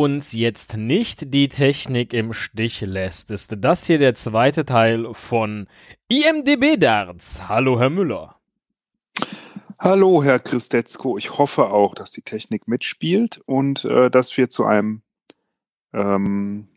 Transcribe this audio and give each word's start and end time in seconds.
Uns 0.00 0.32
jetzt 0.32 0.78
nicht 0.78 1.34
die 1.34 1.50
Technik 1.50 2.14
im 2.14 2.32
Stich 2.32 2.80
lässt, 2.80 3.30
ist 3.30 3.54
das 3.58 3.84
hier 3.84 3.98
der 3.98 4.14
zweite 4.14 4.64
Teil 4.64 5.12
von 5.12 5.68
IMDB 6.08 6.78
Darts. 6.78 7.50
Hallo, 7.50 7.78
Herr 7.78 7.90
Müller. 7.90 8.40
Hallo, 9.78 10.24
Herr 10.24 10.38
Christetzko. 10.38 11.18
Ich 11.18 11.36
hoffe 11.36 11.66
auch, 11.66 11.94
dass 11.94 12.12
die 12.12 12.22
Technik 12.22 12.66
mitspielt 12.66 13.42
und 13.44 13.84
äh, 13.84 14.10
dass 14.10 14.34
wir 14.38 14.48
zu 14.48 14.64
einem 14.64 15.02
ähm, 15.92 16.68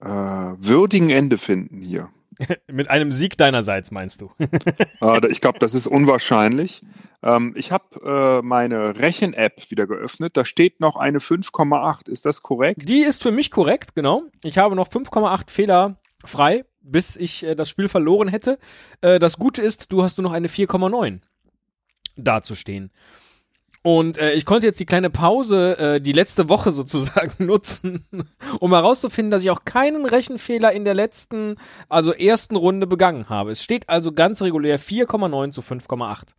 äh, 0.00 0.08
würdigen 0.08 1.10
Ende 1.10 1.38
finden 1.38 1.82
hier. 1.82 2.10
Mit 2.70 2.88
einem 2.88 3.12
Sieg 3.12 3.36
deinerseits, 3.36 3.90
meinst 3.90 4.20
du? 4.20 4.30
äh, 5.00 5.26
ich 5.28 5.40
glaube, 5.40 5.58
das 5.58 5.74
ist 5.74 5.86
unwahrscheinlich. 5.86 6.82
Ähm, 7.22 7.54
ich 7.56 7.72
habe 7.72 8.40
äh, 8.40 8.46
meine 8.46 8.98
Rechen-App 8.98 9.70
wieder 9.70 9.86
geöffnet. 9.86 10.36
Da 10.36 10.44
steht 10.44 10.80
noch 10.80 10.96
eine 10.96 11.18
5,8. 11.18 12.08
Ist 12.08 12.26
das 12.26 12.42
korrekt? 12.42 12.88
Die 12.88 13.00
ist 13.00 13.22
für 13.22 13.30
mich 13.30 13.50
korrekt, 13.50 13.94
genau. 13.94 14.24
Ich 14.42 14.58
habe 14.58 14.74
noch 14.74 14.88
5,8 14.88 15.50
Fehler 15.50 16.00
frei, 16.24 16.64
bis 16.80 17.16
ich 17.16 17.44
äh, 17.44 17.54
das 17.54 17.68
Spiel 17.68 17.88
verloren 17.88 18.28
hätte. 18.28 18.58
Äh, 19.00 19.18
das 19.18 19.38
Gute 19.38 19.62
ist, 19.62 19.92
du 19.92 20.02
hast 20.02 20.18
nur 20.18 20.24
noch 20.24 20.32
eine 20.32 20.48
4,9 20.48 21.20
dazustehen. 22.16 22.90
Und 23.82 24.18
äh, 24.18 24.34
ich 24.34 24.44
konnte 24.44 24.66
jetzt 24.66 24.78
die 24.78 24.86
kleine 24.86 25.08
Pause, 25.08 25.78
äh, 25.78 26.00
die 26.00 26.12
letzte 26.12 26.48
Woche 26.48 26.72
sozusagen 26.72 27.46
nutzen, 27.46 28.04
um 28.58 28.72
herauszufinden, 28.72 29.30
dass 29.30 29.42
ich 29.42 29.50
auch 29.50 29.64
keinen 29.64 30.04
Rechenfehler 30.04 30.72
in 30.72 30.84
der 30.84 30.94
letzten, 30.94 31.56
also 31.88 32.12
ersten 32.12 32.56
Runde 32.56 32.86
begangen 32.86 33.28
habe. 33.28 33.52
Es 33.52 33.62
steht 33.62 33.88
also 33.88 34.12
ganz 34.12 34.42
regulär 34.42 34.78
4,9 34.78 35.52
zu 35.52 35.62
5,8. 35.62 36.34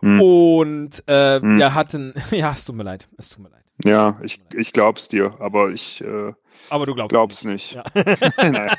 Hm. 0.00 0.20
Und 0.20 1.08
äh, 1.08 1.40
hm. 1.40 1.58
wir 1.58 1.74
hatten, 1.74 2.14
ja, 2.30 2.52
es 2.52 2.64
tut 2.64 2.76
mir 2.76 2.84
leid, 2.84 3.08
es 3.16 3.30
tut 3.30 3.42
mir 3.42 3.50
leid. 3.50 3.58
Ja, 3.84 4.18
ich, 4.22 4.40
ich 4.54 4.72
glaub's 4.72 5.08
dir, 5.08 5.36
aber 5.38 5.70
ich 5.70 6.02
äh, 6.02 6.32
aber 6.70 6.86
du 6.86 6.94
glaubst, 6.94 7.10
glaubst 7.10 7.44
nicht. 7.44 7.74
Ja. 7.74 7.84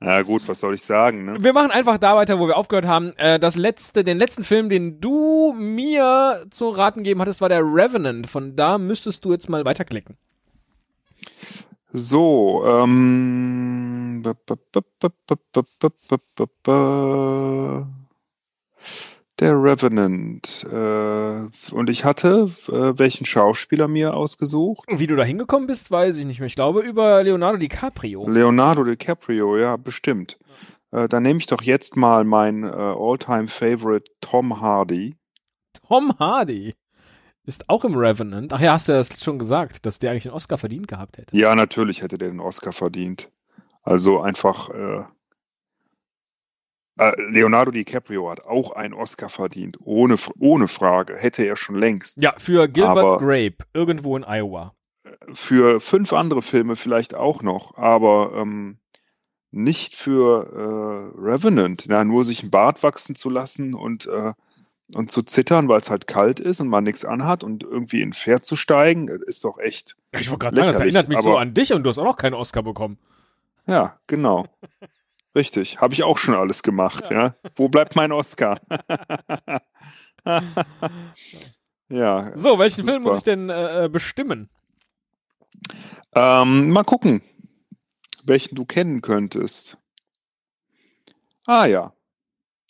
ja. 0.00 0.22
gut, 0.22 0.46
was 0.48 0.60
soll 0.60 0.74
ich 0.74 0.82
sagen? 0.82 1.24
Ne? 1.24 1.36
Wir 1.40 1.52
machen 1.52 1.70
einfach 1.70 1.98
da 1.98 2.16
weiter, 2.16 2.38
wo 2.38 2.46
wir 2.46 2.56
aufgehört 2.56 2.86
haben. 2.86 3.12
Äh, 3.16 3.38
das 3.38 3.56
letzte, 3.56 4.04
den 4.04 4.18
letzten 4.18 4.42
Film, 4.42 4.68
den 4.68 5.00
du 5.00 5.52
mir 5.52 6.44
zu 6.50 6.70
raten 6.70 7.00
gegeben 7.00 7.20
hattest, 7.20 7.40
war 7.40 7.48
der 7.48 7.62
Revenant. 7.62 8.28
Von 8.28 8.56
da 8.56 8.78
müsstest 8.78 9.24
du 9.24 9.32
jetzt 9.32 9.48
mal 9.48 9.64
weiterklicken. 9.64 10.16
So, 11.92 12.64
ähm. 12.66 14.22
Der 19.40 19.54
Revenant. 19.54 20.66
Äh, 20.70 21.72
und 21.72 21.90
ich 21.90 22.04
hatte 22.04 22.50
äh, 22.68 22.98
welchen 22.98 23.24
Schauspieler 23.24 23.86
mir 23.86 24.14
ausgesucht? 24.14 24.88
Wie 24.90 25.06
du 25.06 25.14
da 25.14 25.22
hingekommen 25.22 25.68
bist, 25.68 25.90
weiß 25.90 26.16
ich 26.16 26.24
nicht 26.24 26.40
mehr. 26.40 26.48
Ich 26.48 26.56
glaube 26.56 26.80
über 26.80 27.22
Leonardo 27.22 27.56
DiCaprio. 27.58 28.28
Leonardo 28.28 28.82
DiCaprio, 28.82 29.56
ja, 29.56 29.76
bestimmt. 29.76 30.38
Äh, 30.90 31.08
dann 31.08 31.22
nehme 31.22 31.38
ich 31.38 31.46
doch 31.46 31.62
jetzt 31.62 31.96
mal 31.96 32.24
mein 32.24 32.64
äh, 32.64 32.68
All-Time-Favorite 32.68 34.10
Tom 34.20 34.60
Hardy. 34.60 35.16
Tom 35.86 36.12
Hardy? 36.18 36.74
Ist 37.44 37.70
auch 37.70 37.84
im 37.84 37.94
Revenant. 37.94 38.52
Ach 38.52 38.60
ja, 38.60 38.72
hast 38.72 38.88
du 38.88 38.92
das 38.92 39.22
schon 39.22 39.38
gesagt, 39.38 39.86
dass 39.86 39.98
der 39.98 40.10
eigentlich 40.10 40.26
einen 40.26 40.34
Oscar 40.34 40.58
verdient 40.58 40.88
gehabt 40.88 41.16
hätte. 41.16 41.34
Ja, 41.36 41.54
natürlich 41.54 42.02
hätte 42.02 42.18
der 42.18 42.28
den 42.28 42.40
Oscar 42.40 42.72
verdient. 42.72 43.30
Also 43.82 44.20
einfach 44.20 44.68
äh, 44.70 45.04
Leonardo 47.28 47.70
DiCaprio 47.70 48.30
hat 48.30 48.44
auch 48.44 48.72
einen 48.72 48.94
Oscar 48.94 49.28
verdient, 49.28 49.78
ohne, 49.82 50.16
ohne 50.38 50.68
Frage. 50.68 51.16
Hätte 51.16 51.44
er 51.44 51.56
schon 51.56 51.76
längst. 51.76 52.20
Ja, 52.20 52.34
für 52.36 52.68
Gilbert 52.68 52.98
aber 52.98 53.18
Grape, 53.18 53.58
irgendwo 53.72 54.16
in 54.16 54.24
Iowa. 54.24 54.74
Für 55.32 55.80
fünf 55.80 56.12
andere 56.12 56.42
Filme 56.42 56.76
vielleicht 56.76 57.14
auch 57.14 57.42
noch, 57.42 57.76
aber 57.76 58.32
ähm, 58.36 58.78
nicht 59.50 59.94
für 59.94 61.12
äh, 61.14 61.20
Revenant. 61.20 61.86
Ja, 61.86 62.04
nur 62.04 62.24
sich 62.24 62.42
ein 62.42 62.50
Bart 62.50 62.82
wachsen 62.82 63.14
zu 63.14 63.30
lassen 63.30 63.74
und, 63.74 64.06
äh, 64.06 64.32
und 64.94 65.10
zu 65.10 65.22
zittern, 65.22 65.68
weil 65.68 65.80
es 65.80 65.90
halt 65.90 66.06
kalt 66.06 66.40
ist 66.40 66.60
und 66.60 66.68
man 66.68 66.84
nichts 66.84 67.04
anhat 67.04 67.44
und 67.44 67.62
irgendwie 67.62 68.02
in 68.02 68.10
ein 68.10 68.14
Pferd 68.14 68.44
zu 68.44 68.56
steigen, 68.56 69.08
ist 69.08 69.44
doch 69.44 69.58
echt. 69.58 69.96
Ich 70.12 70.30
wollte 70.30 70.44
gerade 70.44 70.56
sagen, 70.56 70.72
das 70.72 70.80
erinnert 70.80 71.08
mich 71.08 71.20
so 71.20 71.36
an 71.36 71.54
dich 71.54 71.72
und 71.72 71.82
du 71.84 71.90
hast 71.90 71.98
auch 71.98 72.04
noch 72.04 72.16
keinen 72.16 72.34
Oscar 72.34 72.62
bekommen. 72.62 72.98
Ja, 73.66 73.98
genau. 74.06 74.46
Richtig, 75.38 75.80
habe 75.80 75.94
ich 75.94 76.02
auch 76.02 76.18
schon 76.18 76.34
alles 76.34 76.64
gemacht, 76.64 77.12
ja. 77.12 77.26
ja. 77.26 77.36
Wo 77.54 77.68
bleibt 77.68 77.94
mein 77.94 78.10
Oscar? 78.10 78.60
ja. 81.88 82.36
So, 82.36 82.58
welchen 82.58 82.80
super. 82.80 82.92
Film 82.92 83.02
muss 83.04 83.18
ich 83.18 83.22
denn 83.22 83.48
äh, 83.48 83.84
äh, 83.84 83.88
bestimmen? 83.88 84.50
Ähm, 86.16 86.70
mal 86.70 86.82
gucken, 86.82 87.22
welchen 88.24 88.56
du 88.56 88.64
kennen 88.64 89.00
könntest. 89.00 89.78
Ah 91.46 91.66
ja, 91.66 91.92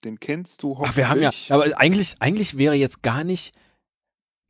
den 0.05 0.21
kennst 0.21 0.63
du 0.63 0.77
hoffentlich. 0.77 0.91
Ach, 0.91 0.97
wir 0.99 1.09
haben 1.09 1.23
ja, 1.23 1.31
aber 1.49 1.81
eigentlich, 1.81 2.17
eigentlich 2.21 2.59
wäre 2.59 2.75
jetzt 2.75 3.03
gar 3.03 3.25
nicht 3.25 3.55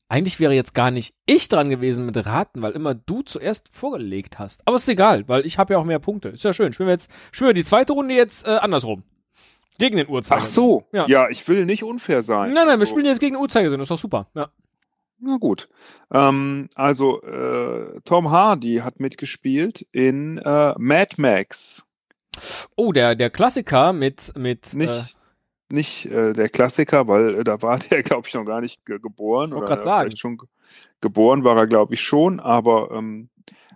eigentlich 0.08 0.40
wäre 0.40 0.54
jetzt 0.54 0.74
gar 0.74 0.90
nicht 0.90 1.14
ich 1.26 1.48
dran 1.48 1.70
gewesen 1.70 2.06
mit 2.06 2.16
Raten, 2.26 2.62
weil 2.62 2.72
immer 2.72 2.94
du 2.94 3.22
zuerst 3.22 3.68
vorgelegt 3.72 4.38
hast. 4.38 4.66
Aber 4.66 4.76
ist 4.76 4.88
egal, 4.88 5.28
weil 5.28 5.44
ich 5.44 5.58
habe 5.58 5.74
ja 5.74 5.78
auch 5.78 5.84
mehr 5.84 5.98
Punkte. 5.98 6.28
Ist 6.30 6.44
ja 6.44 6.52
schön. 6.52 6.72
Spielen 6.72 6.88
wir 6.88 6.94
jetzt, 6.94 7.10
spielen 7.30 7.50
wir 7.50 7.54
die 7.54 7.64
zweite 7.64 7.92
Runde 7.92 8.14
jetzt 8.14 8.46
äh, 8.46 8.52
andersrum. 8.52 9.02
Gegen 9.78 9.96
den 9.96 10.08
Uhrzeigersinn. 10.08 10.48
Ach 10.48 10.52
so. 10.52 10.84
Ja. 10.92 11.06
ja, 11.06 11.28
ich 11.28 11.46
will 11.46 11.64
nicht 11.64 11.84
unfair 11.84 12.22
sein. 12.22 12.52
Nein, 12.52 12.66
nein, 12.66 12.78
wir 12.78 12.80
also 12.80 12.86
spielen 12.86 13.06
jetzt 13.06 13.20
gegen 13.20 13.36
den 13.36 13.42
Uhrzeigersinn. 13.42 13.78
Das 13.78 13.86
ist 13.86 13.90
doch 13.90 13.98
super. 13.98 14.28
Ja. 14.34 14.48
Na 15.20 15.36
gut. 15.36 15.68
Ähm, 16.12 16.68
also, 16.74 17.22
äh, 17.22 18.00
Tom 18.04 18.30
Hardy 18.30 18.76
hat 18.76 19.00
mitgespielt 19.00 19.86
in 19.92 20.38
äh, 20.38 20.74
Mad 20.78 21.14
Max. 21.18 21.86
Oh, 22.76 22.92
der, 22.92 23.14
der 23.14 23.30
Klassiker 23.30 23.92
mit, 23.92 24.32
mit 24.36 24.74
nicht, 24.74 24.88
äh, 24.88 25.02
nicht 25.70 26.06
äh, 26.06 26.32
der 26.32 26.48
Klassiker, 26.48 27.08
weil 27.08 27.40
äh, 27.40 27.44
da 27.44 27.60
war 27.62 27.78
der, 27.90 28.02
glaube 28.02 28.28
ich, 28.28 28.34
noch 28.34 28.44
gar 28.44 28.60
nicht 28.60 28.84
ge 28.84 28.98
geboren. 28.98 29.52
Ich 29.56 29.64
gerade 29.64 29.82
sagen. 29.82 30.16
Schon 30.16 30.38
geboren 31.00 31.44
war 31.44 31.56
er, 31.56 31.66
glaube 31.66 31.94
ich, 31.94 32.02
schon, 32.02 32.40
aber 32.40 32.90
ähm, 32.92 33.28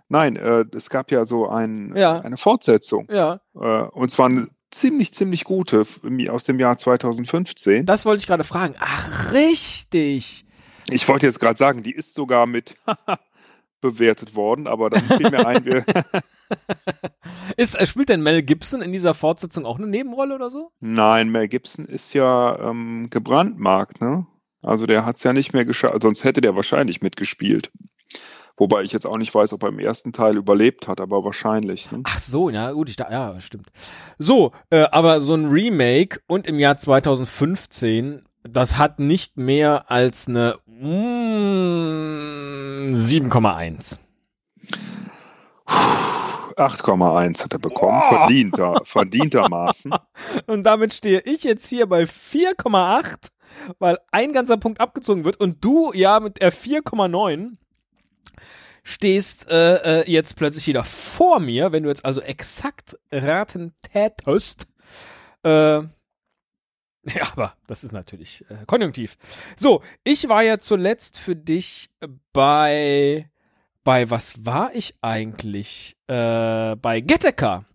nein, 0.09 0.35
äh, 0.35 0.65
es 0.75 0.89
gab 0.89 1.11
ja 1.11 1.25
so 1.25 1.47
ein, 1.47 1.93
ja. 1.95 2.19
eine 2.19 2.37
Fortsetzung. 2.37 3.07
Ja. 3.09 3.39
Äh, 3.55 3.83
und 3.83 4.09
zwar 4.11 4.27
eine 4.27 4.47
ziemlich, 4.71 5.13
ziemlich 5.13 5.43
gute 5.43 5.85
aus 6.29 6.43
dem 6.45 6.59
Jahr 6.59 6.77
2015. 6.77 7.85
Das 7.85 8.05
wollte 8.05 8.21
ich 8.21 8.27
gerade 8.27 8.43
fragen. 8.43 8.75
Ach, 8.79 9.33
richtig. 9.33 10.45
Ich 10.89 11.07
wollte 11.07 11.27
jetzt 11.27 11.39
gerade 11.39 11.57
sagen, 11.57 11.83
die 11.83 11.93
ist 11.93 12.13
sogar 12.13 12.45
mit 12.45 12.75
bewertet 13.81 14.35
worden, 14.35 14.67
aber 14.67 14.89
dann 14.89 15.03
fiel 15.03 15.29
mir 15.29 15.45
ein, 15.45 15.65
wir 15.65 15.85
ist, 17.57 17.79
äh, 17.79 17.85
spielt 17.85 18.09
denn 18.09 18.21
Mel 18.21 18.43
Gibson 18.43 18.81
in 18.81 18.91
dieser 18.91 19.13
Fortsetzung 19.13 19.65
auch 19.65 19.77
eine 19.77 19.87
Nebenrolle 19.87 20.35
oder 20.35 20.49
so? 20.49 20.71
Nein, 20.79 21.29
Mel 21.29 21.47
Gibson 21.47 21.85
ist 21.85 22.13
ja 22.13 22.57
ähm, 22.69 23.09
gebrandmarkt, 23.09 24.01
ne? 24.01 24.27
Also 24.61 24.85
der 24.85 25.05
hat 25.05 25.17
es 25.17 25.23
ja 25.23 25.33
nicht 25.33 25.53
mehr 25.53 25.65
geschafft, 25.65 26.01
sonst 26.01 26.23
hätte 26.23 26.39
der 26.39 26.55
wahrscheinlich 26.55 27.01
mitgespielt. 27.01 27.69
Wobei 28.55 28.83
ich 28.83 28.93
jetzt 28.93 29.07
auch 29.07 29.17
nicht 29.17 29.33
weiß, 29.33 29.51
ob 29.53 29.63
er 29.63 29.69
im 29.69 29.79
ersten 29.79 30.13
Teil 30.13 30.37
überlebt 30.37 30.87
hat, 30.87 31.01
aber 31.01 31.25
wahrscheinlich. 31.25 31.91
Ne? 31.91 32.01
Ach 32.03 32.19
so, 32.19 32.51
ja, 32.51 32.71
gut, 32.71 32.87
ich 32.89 32.95
da, 32.95 33.09
ja, 33.11 33.41
stimmt. 33.41 33.71
So, 34.19 34.51
äh, 34.69 34.85
aber 34.91 35.21
so 35.21 35.33
ein 35.33 35.47
Remake 35.47 36.19
und 36.27 36.45
im 36.45 36.59
Jahr 36.59 36.77
2015, 36.77 38.23
das 38.43 38.77
hat 38.77 38.99
nicht 38.99 39.37
mehr 39.37 39.89
als 39.89 40.27
eine 40.27 40.55
mm, 40.67 40.83
7,1. 42.93 43.97
8,1 46.57 47.43
hat 47.43 47.53
er 47.53 47.59
bekommen, 47.59 48.01
oh. 48.03 48.09
verdienter, 48.09 48.81
verdientermaßen. 48.83 49.93
Und 50.47 50.63
damit 50.63 50.93
stehe 50.93 51.21
ich 51.21 51.43
jetzt 51.43 51.67
hier 51.67 51.87
bei 51.87 52.03
4,8, 52.03 53.29
weil 53.79 53.97
ein 54.11 54.33
ganzer 54.33 54.57
Punkt 54.57 54.79
abgezogen 54.79 55.25
wird 55.25 55.39
und 55.39 55.63
du 55.63 55.91
ja 55.93 56.19
mit 56.19 56.41
der 56.41 56.51
4,9 56.51 57.57
stehst 58.83 59.49
äh, 59.49 60.01
äh, 60.01 60.11
jetzt 60.11 60.35
plötzlich 60.35 60.67
wieder 60.67 60.83
vor 60.83 61.39
mir, 61.39 61.71
wenn 61.71 61.83
du 61.83 61.89
jetzt 61.89 62.03
also 62.03 62.21
exakt 62.21 62.97
raten 63.11 63.73
tätest. 63.81 64.67
Äh, 65.43 65.83
ja, 67.03 67.31
aber 67.33 67.55
das 67.67 67.83
ist 67.83 67.91
natürlich 67.91 68.45
äh, 68.49 68.65
konjunktiv. 68.65 69.17
So, 69.57 69.83
ich 70.03 70.27
war 70.29 70.43
ja 70.43 70.57
zuletzt 70.57 71.17
für 71.17 71.35
dich 71.35 71.89
bei 72.31 73.29
bei 73.83 74.09
was 74.09 74.45
war 74.45 74.73
ich 74.73 74.95
eigentlich? 75.01 75.97
Äh, 76.07 76.75
bei 76.75 77.01
Gattaca 77.01 77.65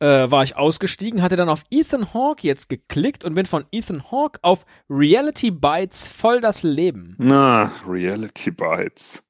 äh, 0.00 0.30
war 0.30 0.42
ich 0.42 0.56
ausgestiegen, 0.56 1.22
hatte 1.22 1.36
dann 1.36 1.48
auf 1.48 1.64
Ethan 1.70 2.12
Hawke 2.14 2.46
jetzt 2.46 2.68
geklickt 2.68 3.24
und 3.24 3.34
bin 3.34 3.46
von 3.46 3.64
Ethan 3.70 4.10
Hawke 4.10 4.38
auf 4.42 4.64
Reality 4.88 5.50
Bites 5.50 6.06
voll 6.06 6.40
das 6.40 6.62
Leben. 6.62 7.14
Na, 7.18 7.72
Reality 7.86 8.50
Bites. 8.50 9.29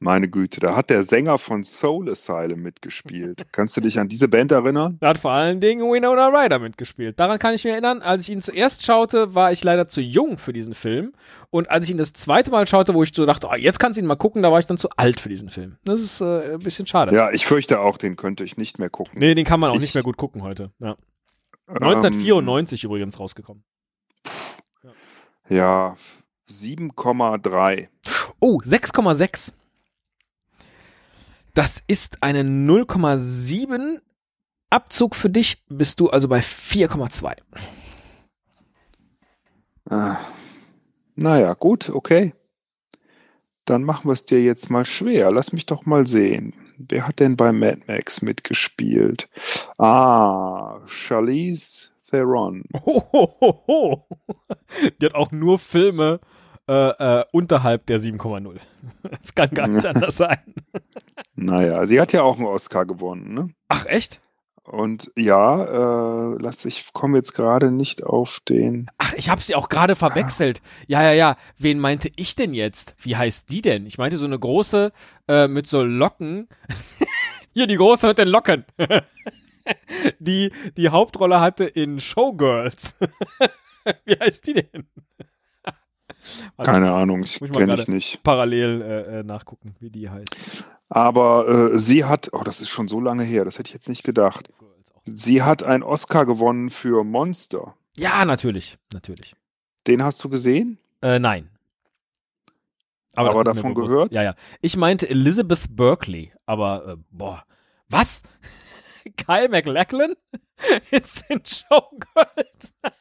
Meine 0.00 0.28
Güte, 0.28 0.60
da 0.60 0.76
hat 0.76 0.90
der 0.90 1.02
Sänger 1.02 1.38
von 1.38 1.64
Soul 1.64 2.08
Asylum 2.10 2.60
mitgespielt. 2.60 3.46
Kannst 3.52 3.76
du 3.76 3.80
dich 3.80 3.98
an 3.98 4.08
diese 4.08 4.28
Band 4.28 4.52
erinnern? 4.52 4.96
Da 5.00 5.08
hat 5.08 5.18
vor 5.18 5.32
allen 5.32 5.60
Dingen 5.60 5.82
Winona 5.90 6.28
Ryder 6.28 6.60
mitgespielt. 6.60 7.18
Daran 7.18 7.40
kann 7.40 7.54
ich 7.54 7.64
mich 7.64 7.72
erinnern. 7.72 8.00
Als 8.00 8.22
ich 8.22 8.30
ihn 8.30 8.40
zuerst 8.40 8.84
schaute, 8.84 9.34
war 9.34 9.50
ich 9.50 9.64
leider 9.64 9.88
zu 9.88 10.00
jung 10.00 10.38
für 10.38 10.52
diesen 10.52 10.74
Film. 10.74 11.12
Und 11.50 11.68
als 11.70 11.86
ich 11.86 11.90
ihn 11.90 11.98
das 11.98 12.12
zweite 12.12 12.52
Mal 12.52 12.68
schaute, 12.68 12.94
wo 12.94 13.02
ich 13.02 13.12
so 13.12 13.26
dachte, 13.26 13.48
oh, 13.50 13.56
jetzt 13.56 13.80
kannst 13.80 13.96
du 13.96 14.00
ihn 14.00 14.06
mal 14.06 14.14
gucken, 14.14 14.42
da 14.42 14.52
war 14.52 14.60
ich 14.60 14.66
dann 14.66 14.78
zu 14.78 14.88
alt 14.96 15.18
für 15.18 15.28
diesen 15.30 15.48
Film. 15.50 15.78
Das 15.84 16.00
ist 16.00 16.20
äh, 16.20 16.52
ein 16.52 16.58
bisschen 16.60 16.86
schade. 16.86 17.12
Ja, 17.12 17.32
ich 17.32 17.44
fürchte 17.44 17.80
auch, 17.80 17.96
den 17.98 18.14
könnte 18.14 18.44
ich 18.44 18.56
nicht 18.56 18.78
mehr 18.78 18.90
gucken. 18.90 19.18
Nee, 19.18 19.34
den 19.34 19.44
kann 19.44 19.58
man 19.58 19.70
auch 19.70 19.74
Ich- 19.74 19.80
nicht 19.80 19.94
mehr 19.94 20.04
gut 20.04 20.16
gucken 20.16 20.42
heute. 20.42 20.70
Ja. 20.78 20.96
Ähm, 21.68 21.76
1994 21.82 22.84
übrigens 22.84 23.18
rausgekommen. 23.18 23.64
Ja, 25.48 25.96
7,3. 26.48 27.88
Oh, 28.40 28.58
6,6. 28.64 29.52
Das 31.58 31.82
ist 31.84 32.22
eine 32.22 32.42
0,7 32.42 33.98
Abzug 34.70 35.16
für 35.16 35.28
dich, 35.28 35.64
bist 35.66 35.98
du 35.98 36.08
also 36.08 36.28
bei 36.28 36.38
4,2. 36.38 37.34
Ah, 39.90 40.18
naja, 41.16 41.54
gut, 41.54 41.90
okay. 41.90 42.32
Dann 43.64 43.82
machen 43.82 44.08
wir 44.08 44.12
es 44.12 44.24
dir 44.24 44.40
jetzt 44.40 44.70
mal 44.70 44.86
schwer. 44.86 45.32
Lass 45.32 45.52
mich 45.52 45.66
doch 45.66 45.84
mal 45.84 46.06
sehen. 46.06 46.54
Wer 46.76 47.08
hat 47.08 47.18
denn 47.18 47.36
bei 47.36 47.50
Mad 47.50 47.82
Max 47.88 48.22
mitgespielt? 48.22 49.28
Ah, 49.78 50.78
Charlize 50.86 51.90
Theron. 52.08 52.62
Ho, 52.86 53.02
ho, 53.12 53.36
ho, 53.40 53.64
ho. 53.66 54.08
Die 55.00 55.06
hat 55.06 55.16
auch 55.16 55.32
nur 55.32 55.58
Filme 55.58 56.20
äh, 56.68 57.20
äh, 57.20 57.24
unterhalb 57.32 57.86
der 57.86 57.98
7,0. 57.98 58.58
Das 59.10 59.34
kann 59.34 59.50
gar 59.50 59.66
nicht 59.66 59.86
anders 59.92 60.18
sein. 60.18 60.54
Naja, 61.40 61.86
sie 61.86 62.00
hat 62.00 62.12
ja 62.12 62.22
auch 62.22 62.36
einen 62.36 62.46
Oscar 62.46 62.84
gewonnen, 62.84 63.32
ne? 63.32 63.50
Ach, 63.68 63.86
echt? 63.86 64.20
Und 64.64 65.12
ja, 65.16 66.32
äh, 66.32 66.36
lass 66.40 66.64
ich 66.64 66.92
komme 66.92 67.16
jetzt 67.16 67.32
gerade 67.32 67.70
nicht 67.70 68.02
auf 68.02 68.40
den. 68.48 68.86
Ach, 68.98 69.14
ich 69.14 69.28
habe 69.28 69.40
sie 69.40 69.54
auch 69.54 69.68
gerade 69.68 69.94
verwechselt. 69.94 70.60
Ja, 70.88 71.00
ja, 71.02 71.12
ja. 71.12 71.36
Wen 71.56 71.78
meinte 71.78 72.10
ich 72.16 72.34
denn 72.34 72.54
jetzt? 72.54 72.96
Wie 72.98 73.16
heißt 73.16 73.50
die 73.50 73.62
denn? 73.62 73.86
Ich 73.86 73.98
meinte 73.98 74.18
so 74.18 74.24
eine 74.24 74.38
große 74.38 74.92
äh, 75.28 75.46
mit 75.46 75.68
so 75.68 75.84
Locken. 75.84 76.48
Hier 77.54 77.68
die 77.68 77.76
große 77.76 78.08
mit 78.08 78.18
den 78.18 78.28
Locken. 78.28 78.64
die 80.18 80.50
die 80.76 80.88
Hauptrolle 80.88 81.40
hatte 81.40 81.64
in 81.64 82.00
Showgirls. 82.00 82.98
Wie 84.04 84.18
heißt 84.18 84.44
die 84.48 84.54
denn? 84.54 84.88
Keine 86.62 86.92
Ahnung, 86.92 87.22
ich 87.22 87.38
kenne 87.38 87.74
ich 87.74 87.88
nicht. 87.88 88.22
Parallel 88.22 88.82
äh, 88.82 89.20
äh, 89.20 89.22
nachgucken, 89.22 89.74
wie 89.80 89.90
die 89.90 90.08
heißt. 90.10 90.34
Aber 90.88 91.48
äh, 91.72 91.78
sie 91.78 92.04
hat, 92.04 92.30
oh, 92.32 92.42
das 92.44 92.60
ist 92.60 92.70
schon 92.70 92.88
so 92.88 93.00
lange 93.00 93.22
her, 93.22 93.44
das 93.44 93.58
hätte 93.58 93.68
ich 93.68 93.74
jetzt 93.74 93.88
nicht 93.88 94.04
gedacht. 94.04 94.48
Sie 95.04 95.42
hat 95.42 95.62
einen 95.62 95.82
Oscar 95.82 96.26
gewonnen 96.26 96.70
für 96.70 97.04
Monster. 97.04 97.74
Ja, 97.96 98.24
natürlich, 98.24 98.78
natürlich. 98.92 99.34
Den 99.86 100.02
hast 100.02 100.22
du 100.22 100.28
gesehen? 100.28 100.78
Äh, 101.02 101.18
nein. 101.18 101.50
Aber 103.16 103.34
mir 103.34 103.44
davon 103.44 103.74
gehört? 103.74 104.12
Ja, 104.12 104.22
ja. 104.22 104.34
Ich 104.60 104.76
meinte 104.76 105.08
Elizabeth 105.08 105.66
Berkeley, 105.70 106.32
aber 106.46 106.86
äh, 106.86 106.96
boah, 107.10 107.44
was? 107.88 108.22
Kyle 109.16 109.48
MacLachlan 109.48 110.14
ist 110.90 111.28
in 111.28 111.42
Showgirls. 111.44 112.78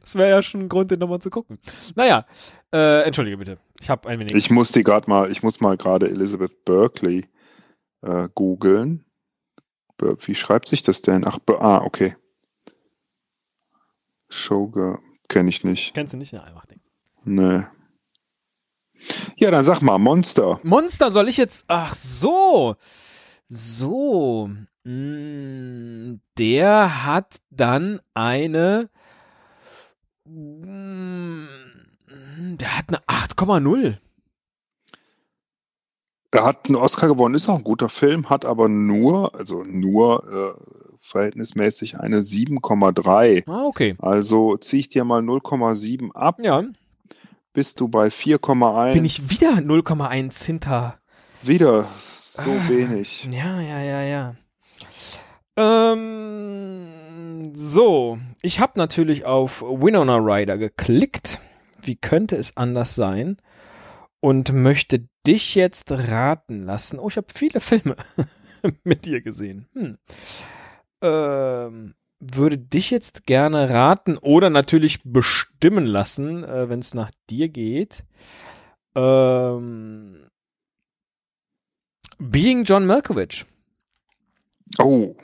das 0.00 0.14
wäre 0.14 0.30
ja 0.30 0.42
schon 0.42 0.62
ein 0.62 0.68
Grund, 0.68 0.90
den 0.90 0.98
nochmal 0.98 1.20
zu 1.20 1.30
gucken. 1.30 1.58
Naja, 1.94 2.26
äh, 2.72 3.02
entschuldige 3.02 3.36
bitte. 3.36 3.58
Ich 3.80 3.90
habe 3.90 4.08
ein 4.08 4.18
wenig. 4.18 4.34
Ich 4.34 4.50
muss 4.50 4.72
die 4.72 4.82
gerade 4.82 5.08
mal, 5.08 5.30
ich 5.30 5.42
muss 5.42 5.60
mal 5.60 5.76
gerade 5.76 6.08
Elizabeth 6.08 6.64
Berkeley 6.64 7.26
äh, 8.02 8.28
googeln. 8.34 9.04
Wie 9.98 10.34
schreibt 10.34 10.68
sich 10.68 10.82
das 10.82 11.02
denn? 11.02 11.24
Ach, 11.26 11.38
ah, 11.58 11.78
okay. 11.78 12.16
Showgirl 14.28 14.98
kenne 15.28 15.48
ich 15.48 15.64
nicht. 15.64 15.94
Kennst 15.94 16.12
du 16.12 16.18
nicht? 16.18 16.32
Ja, 16.32 16.44
macht 16.54 16.70
nichts. 16.70 16.90
Nee. 17.24 17.62
Ja, 19.36 19.50
dann 19.50 19.64
sag 19.64 19.80
mal, 19.80 19.98
Monster. 19.98 20.58
Monster 20.62 21.10
soll 21.10 21.28
ich 21.28 21.36
jetzt. 21.36 21.64
Ach 21.68 21.94
so. 21.94 22.76
So. 23.48 24.50
Mm, 24.84 26.16
Der 26.38 27.04
hat 27.04 27.40
dann 27.50 28.00
eine. 28.14 28.88
Der 32.58 32.76
hat 32.78 32.84
eine 32.88 32.98
8,0. 33.06 33.98
Er 36.32 36.44
hat 36.44 36.66
einen 36.66 36.76
Oscar 36.76 37.06
gewonnen, 37.08 37.34
ist 37.34 37.48
auch 37.48 37.56
ein 37.58 37.64
guter 37.64 37.88
Film, 37.88 38.28
hat 38.28 38.44
aber 38.44 38.68
nur, 38.68 39.34
also 39.34 39.62
nur 39.64 40.56
äh, 40.58 40.96
verhältnismäßig 41.00 41.98
eine 41.98 42.20
7,3. 42.20 43.48
Ah, 43.48 43.64
okay. 43.64 43.94
Also 43.98 44.56
ziehe 44.58 44.80
ich 44.80 44.88
dir 44.88 45.04
mal 45.04 45.22
0,7 45.22 46.12
ab, 46.12 46.38
Ja. 46.40 46.62
bist 47.54 47.80
du 47.80 47.88
bei 47.88 48.08
4,1. 48.08 48.92
Bin 48.94 49.04
ich 49.04 49.30
wieder 49.30 49.52
0,1 49.52 50.44
hinter. 50.44 50.98
wieder 51.42 51.84
so 51.98 52.50
Ah. 52.50 52.68
wenig. 52.68 53.28
Ja, 53.30 53.60
ja, 53.60 53.80
ja, 53.80 54.02
ja. 54.02 54.34
Ähm, 55.56 56.88
so, 57.54 58.18
ich 58.42 58.60
habe 58.60 58.78
natürlich 58.78 59.24
auf 59.24 59.62
Winona 59.62 60.16
Ryder 60.16 60.58
geklickt. 60.58 61.40
Wie 61.82 61.96
könnte 61.96 62.36
es 62.36 62.56
anders 62.56 62.94
sein? 62.94 63.36
Und 64.20 64.52
möchte 64.52 65.08
dich 65.26 65.54
jetzt 65.54 65.90
raten 65.92 66.62
lassen. 66.62 66.98
Oh, 66.98 67.08
ich 67.08 67.16
habe 67.16 67.26
viele 67.32 67.60
Filme 67.60 67.96
mit 68.84 69.04
dir 69.04 69.20
gesehen. 69.20 69.66
Hm. 69.74 69.98
Ähm, 71.02 71.94
würde 72.18 72.58
dich 72.58 72.90
jetzt 72.90 73.26
gerne 73.26 73.68
raten 73.70 74.16
oder 74.16 74.50
natürlich 74.50 75.00
bestimmen 75.04 75.86
lassen, 75.86 76.44
äh, 76.44 76.68
wenn 76.68 76.80
es 76.80 76.94
nach 76.94 77.10
dir 77.28 77.48
geht. 77.48 78.04
Ähm, 78.94 80.26
Being 82.18 82.64
John 82.64 82.86
Malkovich. 82.86 83.44
Oh. 84.78 85.14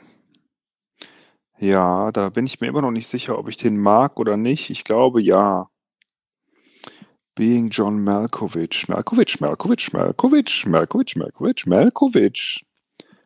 Ja, 1.59 2.11
da 2.11 2.29
bin 2.29 2.45
ich 2.45 2.59
mir 2.59 2.67
immer 2.67 2.81
noch 2.81 2.91
nicht 2.91 3.07
sicher, 3.07 3.37
ob 3.37 3.47
ich 3.47 3.57
den 3.57 3.77
mag 3.77 4.19
oder 4.19 4.37
nicht. 4.37 4.69
Ich 4.69 4.83
glaube 4.83 5.21
ja. 5.21 5.67
Being 7.35 7.69
John 7.69 8.03
Malkovich. 8.03 8.87
Malkovich, 8.89 9.39
Malkovich, 9.39 9.91
Malkovich, 9.93 10.65
Malkovich, 10.67 11.15
Malkovich, 11.15 11.65
Malkovich. 11.65 12.65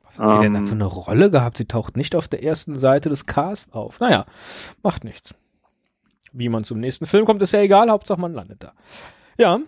Was 0.03 0.19
hat 0.19 0.37
sie 0.37 0.43
denn 0.43 0.53
da 0.53 0.59
Ähm. 0.59 0.67
für 0.67 0.75
eine 0.75 0.85
Rolle 0.85 1.29
gehabt? 1.31 1.57
Sie 1.57 1.65
taucht 1.65 1.97
nicht 1.97 2.15
auf 2.15 2.27
der 2.27 2.43
ersten 2.43 2.75
Seite 2.77 3.09
des 3.09 3.25
Casts 3.25 3.73
auf. 3.73 3.99
Naja, 3.99 4.25
macht 4.83 5.03
nichts. 5.03 5.33
Wie 6.31 6.49
man 6.49 6.63
zum 6.63 6.79
nächsten 6.79 7.05
Film 7.05 7.25
kommt, 7.25 7.41
ist 7.41 7.51
ja 7.53 7.59
egal. 7.61 7.89
Hauptsache 7.89 8.19
man 8.21 8.33
landet 8.33 8.63
da. 8.63 8.73
Ja. 9.37 9.59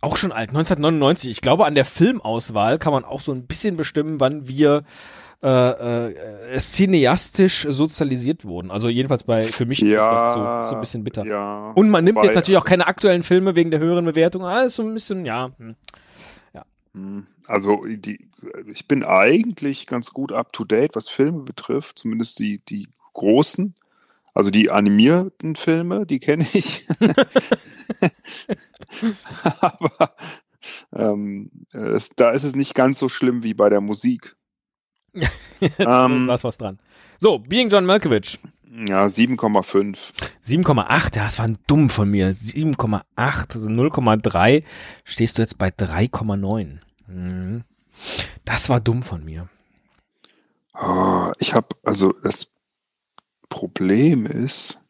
Auch 0.00 0.16
schon 0.16 0.32
alt, 0.32 0.50
1999. 0.50 1.30
Ich 1.30 1.40
glaube, 1.40 1.66
an 1.66 1.74
der 1.74 1.84
Filmauswahl 1.84 2.78
kann 2.78 2.92
man 2.92 3.04
auch 3.04 3.20
so 3.20 3.32
ein 3.32 3.46
bisschen 3.46 3.76
bestimmen, 3.76 4.20
wann 4.20 4.46
wir 4.48 4.84
äh, 5.42 6.08
äh, 6.10 6.58
cineastisch 6.58 7.66
sozialisiert 7.70 8.44
wurden. 8.44 8.70
Also 8.70 8.88
jedenfalls 8.88 9.24
bei 9.24 9.44
für 9.44 9.66
mich 9.66 9.80
Ja, 9.80 10.34
das 10.56 10.66
so, 10.66 10.70
so 10.70 10.74
ein 10.76 10.80
bisschen 10.80 11.04
bitter. 11.04 11.24
Ja. 11.24 11.70
Und 11.72 11.90
man 11.90 12.04
nimmt 12.04 12.16
Wobei- 12.16 12.26
jetzt 12.26 12.34
natürlich 12.34 12.58
auch 12.58 12.64
keine 12.64 12.86
aktuellen 12.86 13.22
Filme 13.22 13.54
wegen 13.54 13.70
der 13.70 13.80
höheren 13.80 14.04
Bewertung. 14.04 14.44
Alles 14.44 14.74
so 14.74 14.82
ein 14.82 14.94
bisschen, 14.94 15.24
ja. 15.26 15.50
hm. 15.58 15.76
Hm, 16.94 17.26
Also 17.46 17.84
die, 17.86 18.30
ich 18.66 18.88
bin 18.88 19.04
eigentlich 19.04 19.86
ganz 19.86 20.10
gut 20.10 20.32
up 20.32 20.52
to 20.54 20.64
date, 20.64 20.96
was 20.96 21.08
Filme 21.10 21.42
betrifft, 21.42 21.98
zumindest 21.98 22.38
die, 22.38 22.60
die 22.68 22.88
großen. 23.12 23.74
Also 24.32 24.50
die 24.50 24.70
animierten 24.70 25.54
Filme, 25.54 26.06
die 26.06 26.18
kenne 26.18 26.46
ich. 26.54 26.86
Aber 29.60 30.14
ähm, 30.94 31.50
es, 31.72 32.10
da 32.10 32.30
ist 32.30 32.44
es 32.44 32.56
nicht 32.56 32.74
ganz 32.74 32.98
so 32.98 33.08
schlimm 33.08 33.42
wie 33.42 33.54
bei 33.54 33.68
der 33.68 33.80
Musik. 33.80 34.36
ähm, 35.78 36.26
Da 36.26 36.34
ist 36.34 36.44
was 36.44 36.58
dran. 36.58 36.78
So, 37.18 37.38
Being 37.38 37.68
John 37.68 37.86
Malkovich. 37.86 38.38
ja, 38.86 39.06
7,5. 39.06 39.96
7,8, 40.44 41.16
ja, 41.16 41.24
das 41.24 41.38
war 41.38 41.46
dumm 41.66 41.90
von 41.90 42.10
mir. 42.10 42.32
7,8, 42.32 43.02
also 43.16 43.68
0,3 43.68 44.62
stehst 45.04 45.38
du 45.38 45.42
jetzt 45.42 45.58
bei 45.58 45.68
3,9. 45.68 46.78
Mhm. 47.08 47.64
Das 48.44 48.68
war 48.68 48.80
dumm 48.80 49.02
von 49.02 49.24
mir. 49.24 49.48
Oh, 50.80 51.32
ich 51.38 51.54
habe, 51.54 51.68
also 51.82 52.12
das 52.22 52.52
Problem 53.48 54.26
ist, 54.26 54.84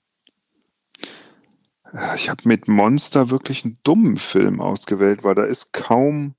äh, 1.93 2.17
ich 2.17 2.29
habe 2.29 2.43
mit 2.45 2.69
Monster 2.69 3.31
wirklich 3.31 3.65
einen 3.65 3.79
dummen 3.85 4.19
Film 4.19 4.61
ausgewählt, 4.61 5.25
weil 5.25 5.35
da 5.35 5.45
ist 5.45 5.73
kaum 5.73 6.35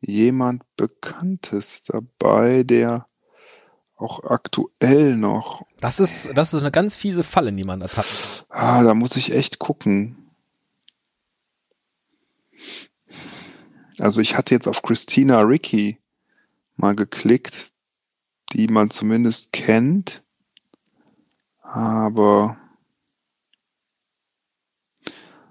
jemand 0.00 0.62
Bekanntes 0.76 1.84
dabei, 1.84 2.62
der 2.62 3.06
auch 4.00 4.24
aktuell 4.24 5.16
noch. 5.16 5.66
Das 5.78 6.00
ist, 6.00 6.36
das 6.36 6.54
ist 6.54 6.60
eine 6.60 6.70
ganz 6.70 6.96
fiese 6.96 7.22
Falle, 7.22 7.52
die 7.52 7.64
man 7.64 7.80
da 7.80 7.88
tappt. 7.88 8.46
Ah, 8.48 8.82
da 8.82 8.94
muss 8.94 9.16
ich 9.16 9.32
echt 9.32 9.58
gucken. 9.58 10.16
Also 13.98 14.20
ich 14.20 14.36
hatte 14.36 14.54
jetzt 14.54 14.66
auf 14.66 14.82
Christina 14.82 15.40
Ricci 15.42 15.98
mal 16.76 16.96
geklickt, 16.96 17.72
die 18.52 18.68
man 18.68 18.90
zumindest 18.90 19.52
kennt, 19.52 20.22
aber 21.60 22.56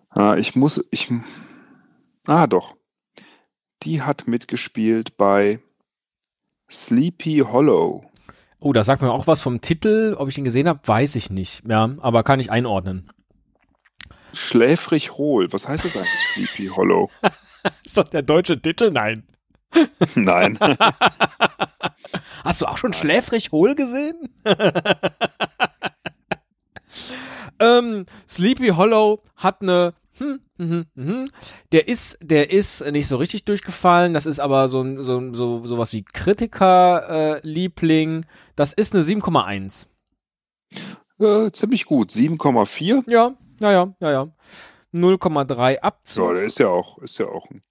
ah, 0.09 0.35
ich 0.35 0.55
muss, 0.55 0.87
ich, 0.91 1.11
ah 2.25 2.47
doch, 2.47 2.75
die 3.83 4.01
hat 4.01 4.27
mitgespielt 4.27 5.15
bei 5.15 5.59
Sleepy 6.69 7.43
Hollow. 7.45 8.08
Oh, 8.61 8.73
da 8.73 8.83
sagt 8.83 9.01
mir 9.01 9.11
auch 9.11 9.27
was 9.27 9.41
vom 9.41 9.61
Titel. 9.61 10.15
Ob 10.17 10.27
ich 10.27 10.37
ihn 10.37 10.43
gesehen 10.43 10.67
habe, 10.67 10.79
weiß 10.83 11.15
ich 11.15 11.29
nicht. 11.29 11.63
Ja, 11.67 11.89
aber 11.99 12.23
kann 12.23 12.39
ich 12.39 12.51
einordnen. 12.51 13.09
Schläfrig 14.33 15.13
hohl. 15.13 15.51
Was 15.53 15.67
heißt 15.67 15.85
das 15.85 15.95
eigentlich, 15.95 16.49
Sleepy 16.51 16.67
Hollow? 16.69 17.09
Ist 17.83 17.97
doch 17.97 18.07
der 18.07 18.21
deutsche 18.21 18.61
Titel? 18.61 18.91
Nein. 18.91 19.23
Nein. 20.15 20.57
Hast 22.43 22.61
du 22.61 22.65
auch 22.65 22.77
schon 22.77 22.93
schläfrig 22.93 23.51
hohl 23.51 23.75
gesehen? 23.75 24.29
ähm, 27.59 28.05
Sleepy 28.27 28.69
Hollow 28.69 29.21
hat 29.35 29.61
eine 29.61 29.93
hm, 30.19 30.39
hm, 30.57 30.85
hm, 30.95 30.95
hm, 30.95 31.27
der 31.71 31.87
ist, 31.87 32.17
der 32.21 32.51
ist 32.51 32.85
nicht 32.91 33.07
so 33.07 33.15
richtig 33.17 33.45
durchgefallen. 33.45 34.13
Das 34.13 34.25
ist 34.25 34.39
aber 34.39 34.67
so 34.69 34.81
ein, 34.81 35.03
so, 35.03 35.33
so, 35.33 35.63
sowas 35.65 35.93
wie 35.93 36.03
Kritiker-Liebling. 36.03 38.23
Äh, 38.23 38.27
das 38.55 38.73
ist 38.73 38.93
eine 38.93 39.03
7,1. 39.03 39.87
Äh, 41.19 41.51
ziemlich 41.51 41.85
gut. 41.85 42.11
7,4? 42.11 43.03
Ja, 43.09 43.33
ja, 43.61 43.71
ja, 43.71 43.95
ja, 43.99 44.11
ja. 44.11 44.27
0,3 44.93 45.79
Abzug. 45.79 46.25
Ja, 46.25 46.33
der 46.33 46.43
ist 46.43 46.59
ja 46.59 46.67
auch, 46.67 46.99
ist 46.99 47.17
ja 47.19 47.27
auch 47.27 47.49
ein 47.49 47.61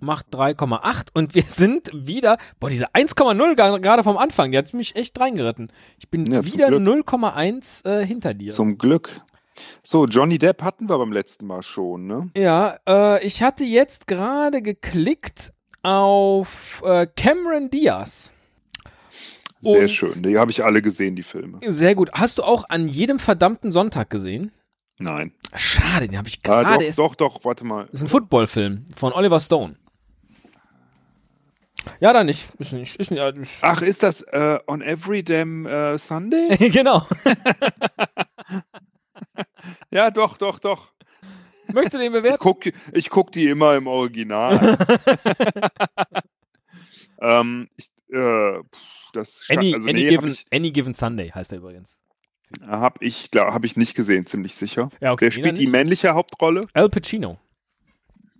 macht 0.00 0.34
3,8 0.34 1.08
und 1.14 1.34
wir 1.34 1.44
sind 1.48 1.90
wieder, 1.92 2.38
boah, 2.60 2.70
diese 2.70 2.94
1,0 2.94 3.80
gerade 3.80 4.02
vom 4.02 4.18
Anfang, 4.18 4.50
die 4.50 4.58
hat 4.58 4.72
mich 4.74 4.96
echt 4.96 5.18
reingeritten. 5.18 5.72
Ich 5.98 6.10
bin 6.10 6.26
ja, 6.26 6.44
wieder 6.44 6.68
0,1 6.68 7.86
äh, 7.86 8.04
hinter 8.04 8.34
dir. 8.34 8.52
Zum 8.52 8.78
Glück. 8.78 9.20
So, 9.82 10.06
Johnny 10.06 10.38
Depp 10.38 10.62
hatten 10.62 10.88
wir 10.88 10.98
beim 10.98 11.12
letzten 11.12 11.46
Mal 11.46 11.62
schon, 11.62 12.06
ne? 12.06 12.30
Ja, 12.36 12.76
äh, 12.88 13.24
ich 13.24 13.42
hatte 13.42 13.64
jetzt 13.64 14.06
gerade 14.06 14.62
geklickt 14.62 15.52
auf 15.82 16.82
äh, 16.84 17.06
Cameron 17.16 17.70
Diaz. 17.70 18.32
Sehr 19.60 19.82
Und 19.82 19.88
schön. 19.90 20.22
Die 20.22 20.38
habe 20.38 20.50
ich 20.50 20.64
alle 20.64 20.82
gesehen, 20.82 21.16
die 21.16 21.22
Filme. 21.22 21.60
Sehr 21.66 21.94
gut. 21.94 22.10
Hast 22.12 22.38
du 22.38 22.42
auch 22.42 22.68
an 22.68 22.88
jedem 22.88 23.18
verdammten 23.18 23.72
Sonntag 23.72 24.10
gesehen? 24.10 24.52
Nein. 24.98 25.32
Schade, 25.54 26.08
den 26.08 26.18
habe 26.18 26.28
ich 26.28 26.42
gerade 26.42 26.68
ah, 26.68 26.78
doch, 26.78 27.14
doch, 27.14 27.14
doch, 27.14 27.44
warte 27.44 27.64
mal. 27.64 27.84
Das 27.86 28.00
ist 28.00 28.02
ein 28.02 28.08
Footballfilm 28.08 28.84
von 28.96 29.12
Oliver 29.12 29.40
Stone. 29.40 29.76
Ja, 32.00 32.12
da 32.12 32.24
nicht. 32.24 32.50
Ist 32.58 32.72
nicht, 32.72 32.96
ist 32.96 33.10
nicht, 33.10 33.22
Ach, 33.62 33.80
ist 33.80 34.02
das 34.02 34.24
uh, 34.32 34.58
On 34.66 34.82
Every 34.82 35.22
Damn 35.22 35.66
uh, 35.66 35.96
Sunday? 35.98 36.56
genau. 36.70 37.06
ja, 39.90 40.10
doch, 40.10 40.36
doch, 40.38 40.58
doch. 40.58 40.92
Möchtest 41.72 41.94
du 41.94 41.98
den 41.98 42.12
bewerten? 42.12 42.36
Ich 42.36 42.40
guck, 42.40 42.66
ich 42.92 43.10
guck 43.10 43.32
die 43.32 43.48
immer 43.48 43.74
im 43.74 43.86
Original. 43.86 44.78
ähm, 47.20 47.68
ich, 47.76 47.90
äh, 48.14 48.60
das 49.12 49.46
any, 49.48 49.74
also, 49.74 49.86
any, 49.88 49.92
nee, 49.94 50.08
given, 50.08 50.30
ich, 50.30 50.46
any 50.52 50.70
Given 50.70 50.94
Sunday 50.94 51.30
heißt 51.30 51.52
er 51.52 51.58
übrigens. 51.58 51.98
Hab 52.64 53.02
ich, 53.02 53.30
glaub, 53.30 53.52
hab 53.52 53.64
ich 53.64 53.76
nicht 53.76 53.96
gesehen, 53.96 54.26
ziemlich 54.26 54.54
sicher. 54.54 54.90
Ja, 55.00 55.12
okay, 55.12 55.26
Wer 55.26 55.32
spielt 55.32 55.58
die 55.58 55.66
männliche 55.66 56.14
Hauptrolle? 56.14 56.66
Al 56.74 56.88
Pacino. 56.88 57.38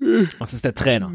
Äh. 0.00 0.26
Das 0.38 0.54
ist 0.54 0.64
der 0.64 0.74
Trainer. 0.74 1.10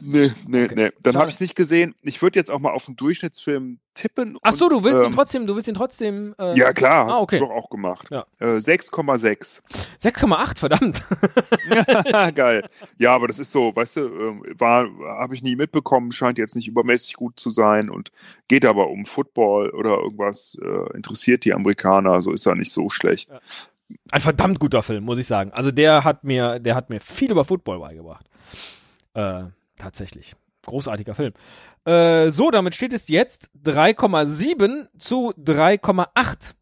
Nee. 0.00 0.28
Nee, 0.28 0.32
nee, 0.46 0.64
okay. 0.64 0.74
nee. 0.76 0.90
Dann 1.02 1.16
habe 1.16 1.28
ich 1.28 1.34
es 1.34 1.40
nicht 1.40 1.54
gesehen. 1.54 1.94
Ich 2.02 2.22
würde 2.22 2.38
jetzt 2.38 2.50
auch 2.50 2.58
mal 2.58 2.70
auf 2.70 2.86
einen 2.86 2.96
Durchschnittsfilm 2.96 3.78
tippen. 3.94 4.38
Ach 4.42 4.52
so, 4.52 4.68
du 4.68 4.84
willst 4.84 5.02
ähm, 5.02 5.10
ihn 5.10 5.14
trotzdem, 5.14 5.46
du 5.46 5.56
willst 5.56 5.68
ihn 5.68 5.74
trotzdem. 5.74 6.34
Äh, 6.38 6.56
ja, 6.56 6.72
klar, 6.72 7.06
hast 7.06 7.14
ah, 7.14 7.20
okay. 7.20 7.38
du 7.38 7.46
doch 7.46 7.54
auch 7.54 7.70
gemacht. 7.70 8.08
Ja. 8.10 8.26
Äh, 8.38 8.58
6,6. 8.58 9.60
6,8, 10.00 10.58
verdammt. 10.58 12.34
Geil. 12.34 12.66
Ja, 12.98 13.14
aber 13.14 13.28
das 13.28 13.38
ist 13.38 13.52
so, 13.52 13.74
weißt 13.74 13.96
du, 13.96 14.00
äh, 14.00 14.60
war, 14.60 14.88
habe 15.18 15.34
ich 15.34 15.42
nie 15.42 15.56
mitbekommen, 15.56 16.12
scheint 16.12 16.38
jetzt 16.38 16.54
nicht 16.54 16.68
übermäßig 16.68 17.14
gut 17.14 17.38
zu 17.38 17.50
sein 17.50 17.90
und 17.90 18.10
geht 18.46 18.64
aber 18.64 18.88
um 18.88 19.06
Football 19.06 19.70
oder 19.70 19.98
irgendwas, 19.98 20.56
äh, 20.62 20.96
interessiert 20.96 21.44
die 21.44 21.52
Amerikaner, 21.52 22.20
so 22.22 22.32
ist 22.32 22.46
er 22.46 22.54
nicht 22.54 22.72
so 22.72 22.88
schlecht. 22.88 23.30
Ja. 23.30 23.40
Ein 24.12 24.20
verdammt 24.20 24.60
guter 24.60 24.82
Film, 24.82 25.04
muss 25.04 25.18
ich 25.18 25.26
sagen. 25.26 25.50
Also 25.52 25.70
der 25.70 26.04
hat 26.04 26.22
mir, 26.22 26.58
der 26.58 26.74
hat 26.74 26.90
mir 26.90 27.00
viel 27.00 27.30
über 27.30 27.44
Football 27.44 27.80
beigebracht. 27.80 28.26
Äh, 29.14 29.44
Tatsächlich. 29.78 30.34
Großartiger 30.66 31.14
Film. 31.14 31.32
Äh, 31.84 32.28
so, 32.30 32.50
damit 32.50 32.74
steht 32.74 32.92
es 32.92 33.08
jetzt 33.08 33.50
3,7 33.64 34.88
zu 34.98 35.30
3,8. 35.32 36.54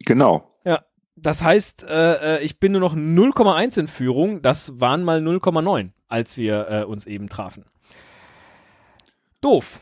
Genau. 0.00 0.50
Ja. 0.64 0.82
Das 1.16 1.42
heißt, 1.42 1.84
äh, 1.84 2.36
äh 2.38 2.42
ich 2.42 2.58
bin 2.58 2.72
nur 2.72 2.80
noch 2.80 2.94
0,1 2.94 3.78
in 3.78 3.88
Führung. 3.88 4.42
Das 4.42 4.80
waren 4.80 5.04
mal 5.04 5.20
0,9, 5.20 5.90
als 6.08 6.36
wir 6.36 6.68
äh, 6.68 6.84
uns 6.84 7.06
eben 7.06 7.28
trafen. 7.28 7.64
Doof. 9.40 9.80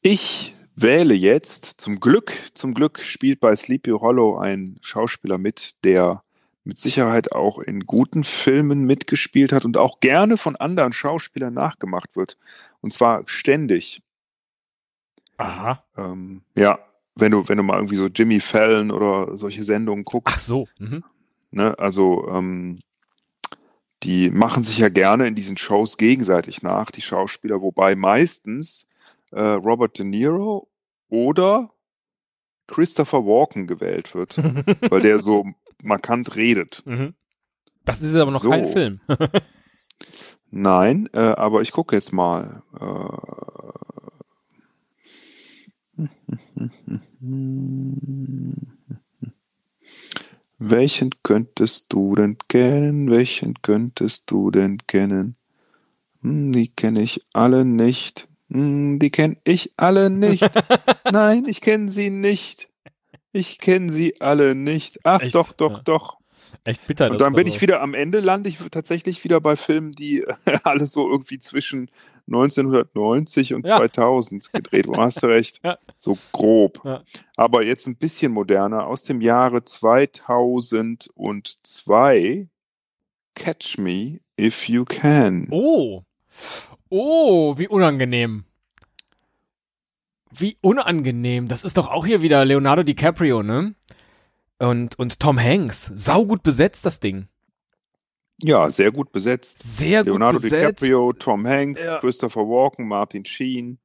Ich 0.00 0.54
wähle 0.74 1.14
jetzt, 1.14 1.80
zum 1.80 2.00
Glück, 2.00 2.32
zum 2.54 2.74
Glück 2.74 3.00
spielt 3.00 3.40
bei 3.40 3.54
Sleepy 3.54 3.90
Hollow 3.90 4.38
ein 4.38 4.78
Schauspieler 4.80 5.38
mit, 5.38 5.84
der 5.84 6.21
mit 6.64 6.78
Sicherheit 6.78 7.32
auch 7.32 7.58
in 7.58 7.86
guten 7.86 8.24
Filmen 8.24 8.84
mitgespielt 8.84 9.52
hat 9.52 9.64
und 9.64 9.76
auch 9.76 10.00
gerne 10.00 10.36
von 10.36 10.56
anderen 10.56 10.92
Schauspielern 10.92 11.54
nachgemacht 11.54 12.14
wird. 12.14 12.36
Und 12.80 12.92
zwar 12.92 13.22
ständig. 13.26 14.02
Aha. 15.38 15.82
Ähm, 15.96 16.42
ja, 16.56 16.78
wenn 17.14 17.32
du, 17.32 17.48
wenn 17.48 17.56
du 17.56 17.62
mal 17.62 17.76
irgendwie 17.76 17.96
so 17.96 18.06
Jimmy 18.06 18.40
Fallon 18.40 18.90
oder 18.90 19.36
solche 19.36 19.64
Sendungen 19.64 20.04
guckst. 20.04 20.36
Ach 20.36 20.40
so. 20.40 20.68
Mhm. 20.78 21.04
Ne, 21.50 21.78
also 21.78 22.28
ähm, 22.28 22.80
die 24.02 24.30
machen 24.30 24.62
sich 24.62 24.78
ja 24.78 24.88
gerne 24.88 25.26
in 25.26 25.34
diesen 25.34 25.56
Shows 25.56 25.96
gegenseitig 25.96 26.62
nach, 26.62 26.90
die 26.90 27.02
Schauspieler, 27.02 27.60
wobei 27.60 27.94
meistens 27.94 28.88
äh, 29.32 29.42
Robert 29.42 29.98
De 29.98 30.06
Niro 30.06 30.68
oder 31.08 31.70
Christopher 32.68 33.26
Walken 33.26 33.66
gewählt 33.66 34.14
wird, 34.14 34.38
weil 34.90 35.02
der 35.02 35.18
so 35.18 35.44
markant 35.82 36.36
redet. 36.36 36.82
Mhm. 36.86 37.14
Das 37.84 38.00
ist 38.00 38.14
aber 38.14 38.30
noch 38.30 38.40
so. 38.40 38.50
kein 38.50 38.66
Film. 38.66 39.00
Nein, 40.50 41.08
äh, 41.12 41.18
aber 41.20 41.62
ich 41.62 41.72
gucke 41.72 41.96
jetzt 41.96 42.12
mal. 42.12 42.62
Äh, 42.78 43.08
Welchen 50.58 51.10
könntest 51.22 51.92
du 51.92 52.14
denn 52.14 52.38
kennen? 52.48 53.10
Welchen 53.10 53.60
könntest 53.62 54.30
du 54.30 54.50
denn 54.50 54.78
kennen? 54.86 55.36
Hm, 56.22 56.52
die 56.52 56.68
kenne 56.68 57.02
ich 57.02 57.26
alle 57.32 57.64
nicht. 57.64 58.28
Hm, 58.50 58.98
die 58.98 59.10
kenne 59.10 59.38
ich 59.44 59.72
alle 59.76 60.08
nicht. 60.10 60.48
Nein, 61.12 61.46
ich 61.46 61.60
kenne 61.60 61.88
sie 61.88 62.10
nicht. 62.10 62.68
Ich 63.32 63.58
kenne 63.58 63.92
sie 63.92 64.20
alle 64.20 64.54
nicht. 64.54 65.00
Ach, 65.04 65.20
Echt? 65.20 65.34
doch, 65.34 65.52
doch, 65.52 65.78
ja. 65.78 65.82
doch. 65.84 66.18
Echt 66.64 66.86
bitter. 66.86 67.10
Und 67.10 67.20
dann 67.20 67.32
bin 67.32 67.46
ich 67.46 67.62
wieder 67.62 67.80
am 67.80 67.94
Ende, 67.94 68.20
lande 68.20 68.50
ich 68.50 68.58
tatsächlich 68.70 69.24
wieder 69.24 69.40
bei 69.40 69.56
Filmen, 69.56 69.92
die 69.92 70.26
alles 70.64 70.92
so 70.92 71.10
irgendwie 71.10 71.40
zwischen 71.40 71.90
1990 72.28 73.54
und 73.54 73.66
ja. 73.66 73.78
2000 73.78 74.52
gedreht 74.52 74.86
wurden. 74.86 75.00
Hast 75.00 75.22
du 75.22 75.28
recht. 75.28 75.60
Ja. 75.72 75.78
So 75.98 76.18
grob. 76.32 76.82
Aber 77.36 77.64
jetzt 77.64 77.86
ein 77.86 77.96
bisschen 77.96 78.32
moderner. 78.32 78.86
Aus 78.86 79.04
dem 79.04 79.20
Jahre 79.20 79.64
2002. 79.64 82.48
Catch 83.34 83.78
Me 83.78 84.20
If 84.38 84.68
You 84.68 84.84
Can. 84.84 85.48
Oh. 85.50 86.02
Oh, 86.88 87.56
wie 87.56 87.68
unangenehm. 87.68 88.44
Wie 90.34 90.56
unangenehm. 90.60 91.48
Das 91.48 91.64
ist 91.64 91.76
doch 91.76 91.88
auch 91.88 92.06
hier 92.06 92.22
wieder 92.22 92.44
Leonardo 92.44 92.82
DiCaprio, 92.82 93.42
ne? 93.42 93.74
Und, 94.58 94.98
und 94.98 95.20
Tom 95.20 95.38
Hanks. 95.38 95.90
Saugut 95.94 96.42
besetzt, 96.42 96.86
das 96.86 97.00
Ding. 97.00 97.28
Ja, 98.42 98.70
sehr 98.70 98.90
gut 98.90 99.12
besetzt. 99.12 99.62
Sehr 99.62 100.04
Leonardo 100.04 100.38
gut 100.38 100.42
besetzt. 100.42 100.80
Leonardo 100.82 101.12
DiCaprio, 101.12 101.12
Tom 101.12 101.46
Hanks, 101.46 101.84
ja. 101.84 101.98
Christopher 101.98 102.42
Walken, 102.42 102.88
Martin 102.88 103.24
Sheen, 103.24 103.78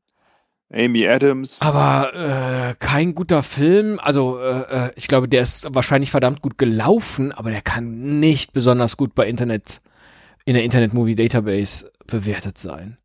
Amy 0.71 1.07
Adams. 1.07 1.61
Aber 1.61 2.13
äh, 2.13 2.75
kein 2.79 3.13
guter 3.13 3.43
Film. 3.43 3.99
Also 3.99 4.39
äh, 4.39 4.87
äh, 4.87 4.91
ich 4.95 5.07
glaube, 5.07 5.27
der 5.27 5.41
ist 5.41 5.67
wahrscheinlich 5.73 6.11
verdammt 6.11 6.41
gut 6.41 6.57
gelaufen, 6.57 7.31
aber 7.31 7.51
der 7.51 7.61
kann 7.61 8.19
nicht 8.19 8.53
besonders 8.53 8.97
gut 8.97 9.15
bei 9.15 9.27
Internet 9.27 9.81
in 10.45 10.53
der 10.53 10.63
Internet 10.63 10.93
Movie 10.93 11.15
Database 11.15 11.91
bewertet 12.05 12.57
sein. 12.57 12.97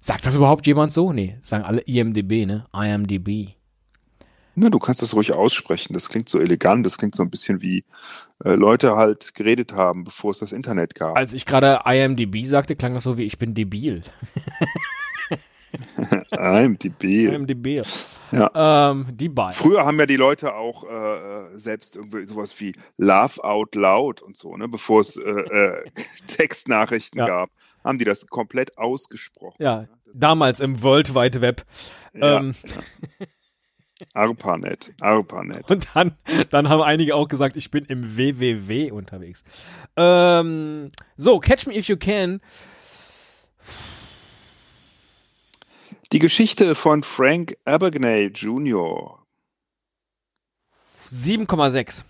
Sagt 0.00 0.26
das 0.26 0.34
überhaupt 0.34 0.66
jemand 0.66 0.92
so? 0.92 1.12
Nee, 1.12 1.38
sagen 1.42 1.64
alle 1.64 1.80
IMDB, 1.80 2.46
ne? 2.46 2.64
IMDB. 2.72 3.54
Na, 4.54 4.70
du 4.70 4.78
kannst 4.78 5.02
das 5.02 5.14
ruhig 5.14 5.32
aussprechen. 5.32 5.94
Das 5.94 6.08
klingt 6.08 6.28
so 6.28 6.40
elegant. 6.40 6.84
Das 6.84 6.98
klingt 6.98 7.14
so 7.14 7.22
ein 7.22 7.30
bisschen 7.30 7.62
wie 7.62 7.84
äh, 8.44 8.54
Leute 8.54 8.96
halt 8.96 9.34
geredet 9.34 9.72
haben, 9.72 10.04
bevor 10.04 10.32
es 10.32 10.38
das 10.38 10.52
Internet 10.52 10.96
gab. 10.96 11.16
Als 11.16 11.32
ich 11.32 11.46
gerade 11.46 11.80
IMDb 11.84 12.44
sagte, 12.44 12.74
klang 12.74 12.94
das 12.94 13.04
so 13.04 13.16
wie 13.16 13.24
ich 13.24 13.38
bin 13.38 13.54
debil. 13.54 14.02
IMDb. 16.30 17.04
IMDb. 17.28 17.82
Ja. 18.32 18.90
Ähm, 18.90 19.06
die 19.12 19.28
beiden. 19.28 19.54
Früher 19.54 19.84
haben 19.84 19.98
ja 19.98 20.06
die 20.06 20.16
Leute 20.16 20.54
auch 20.54 20.84
äh, 20.84 21.58
selbst 21.58 21.96
irgendwie 21.96 22.24
sowas 22.24 22.58
wie 22.60 22.74
Laugh 22.96 23.38
Out 23.40 23.74
Loud 23.74 24.22
und 24.22 24.36
so, 24.36 24.56
ne, 24.56 24.68
bevor 24.68 25.00
es 25.00 25.16
äh, 25.16 25.28
äh, 25.30 25.84
Textnachrichten 26.26 27.18
Ja. 27.20 27.26
gab, 27.26 27.50
haben 27.84 27.98
die 27.98 28.04
das 28.04 28.26
komplett 28.26 28.76
ausgesprochen. 28.78 29.56
Ja, 29.62 29.86
damals 30.12 30.60
im 30.60 30.82
World 30.82 31.14
Wide 31.14 31.40
Web. 31.40 31.64
Ja, 32.14 32.38
Ähm, 32.38 32.54
ja. 32.64 33.26
ARPANET, 34.14 34.92
ARPANET. 35.00 35.68
Und 35.70 35.88
dann, 35.94 36.16
dann 36.50 36.68
haben 36.68 36.82
einige 36.82 37.16
auch 37.16 37.26
gesagt, 37.26 37.56
ich 37.56 37.70
bin 37.72 37.84
im 37.86 38.16
WWW 38.16 38.92
unterwegs. 38.92 39.42
Ähm, 39.96 40.90
so, 41.16 41.40
Catch 41.40 41.66
Me 41.66 41.76
If 41.76 41.88
You 41.88 41.96
Can. 41.96 42.40
Die 46.12 46.18
Geschichte 46.18 46.74
von 46.74 47.02
Frank 47.02 47.56
Abagnale 47.64 48.26
Jr. 48.28 49.18
7,6. 51.10 52.04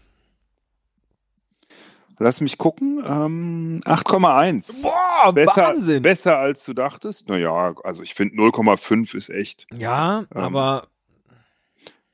Lass 2.20 2.40
mich 2.40 2.58
gucken. 2.58 3.02
Ähm, 3.06 3.80
8,1. 3.84 4.82
Boah, 4.82 5.32
Besser, 5.32 5.56
Wahnsinn. 5.68 6.02
besser 6.02 6.38
als 6.38 6.64
du 6.64 6.74
dachtest? 6.74 7.28
Naja, 7.28 7.74
also 7.84 8.02
ich 8.02 8.14
finde 8.14 8.36
0,5 8.36 9.14
ist 9.16 9.30
echt. 9.30 9.66
ja, 9.72 10.20
Ähm, 10.34 10.42
aber 10.42 10.86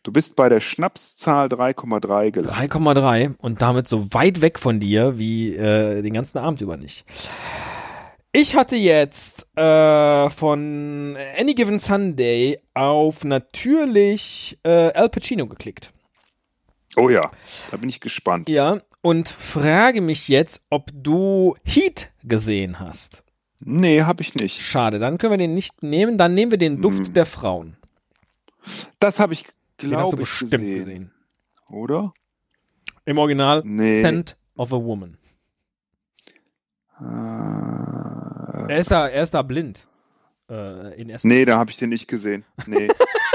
Du 0.02 0.12
bist 0.12 0.36
bei 0.36 0.50
der 0.50 0.60
Schnapszahl 0.60 1.46
3,3 1.48 2.30
gelandet. 2.30 2.70
3,3 2.72 3.34
und 3.38 3.62
damit 3.62 3.88
so 3.88 4.12
weit 4.12 4.42
weg 4.42 4.58
von 4.58 4.78
dir 4.78 5.16
wie 5.18 5.54
äh, 5.56 6.02
den 6.02 6.12
ganzen 6.12 6.36
Abend 6.36 6.60
über 6.60 6.76
nicht. 6.76 7.06
Ich 8.36 8.56
hatte 8.56 8.74
jetzt 8.74 9.46
äh, 9.56 10.28
von 10.28 11.16
Any 11.38 11.54
Given 11.54 11.78
Sunday 11.78 12.58
auf 12.74 13.22
natürlich 13.22 14.58
äh, 14.64 14.90
Al 14.92 15.08
Pacino 15.08 15.46
geklickt. 15.46 15.92
Oh 16.96 17.08
ja, 17.08 17.30
da 17.70 17.76
bin 17.76 17.88
ich 17.88 18.00
gespannt. 18.00 18.48
Ja, 18.48 18.80
und 19.02 19.28
frage 19.28 20.00
mich 20.00 20.26
jetzt, 20.26 20.60
ob 20.68 20.90
du 20.92 21.54
Heat 21.64 22.12
gesehen 22.24 22.80
hast. 22.80 23.22
Nee, 23.60 24.02
habe 24.02 24.22
ich 24.22 24.34
nicht. 24.34 24.60
Schade, 24.60 24.98
dann 24.98 25.18
können 25.18 25.32
wir 25.34 25.38
den 25.38 25.54
nicht 25.54 25.84
nehmen. 25.84 26.18
Dann 26.18 26.34
nehmen 26.34 26.50
wir 26.50 26.58
den 26.58 26.82
Duft 26.82 27.06
Hm. 27.06 27.14
der 27.14 27.26
Frauen. 27.26 27.76
Das 28.98 29.20
habe 29.20 29.32
ich, 29.34 29.44
glaube 29.76 30.16
ich, 30.22 30.28
bestimmt 30.28 30.50
gesehen. 30.50 30.76
gesehen. 30.78 31.12
Oder? 31.68 32.12
Im 33.04 33.18
Original 33.18 33.62
Nee. 33.64 34.00
Scent 34.00 34.36
of 34.56 34.72
a 34.72 34.76
Woman. 34.76 35.18
Äh, 36.98 37.93
Er 38.68 38.78
ist 38.78 38.90
da, 38.90 39.08
er 39.08 39.22
ist 39.22 39.34
da 39.34 39.42
blind. 39.42 39.86
Äh, 40.50 41.00
in 41.00 41.16
nee, 41.22 41.44
da 41.44 41.58
habe 41.58 41.70
ich 41.70 41.78
den 41.78 41.88
nicht 41.90 42.06
gesehen. 42.06 42.44
Nee, 42.66 42.88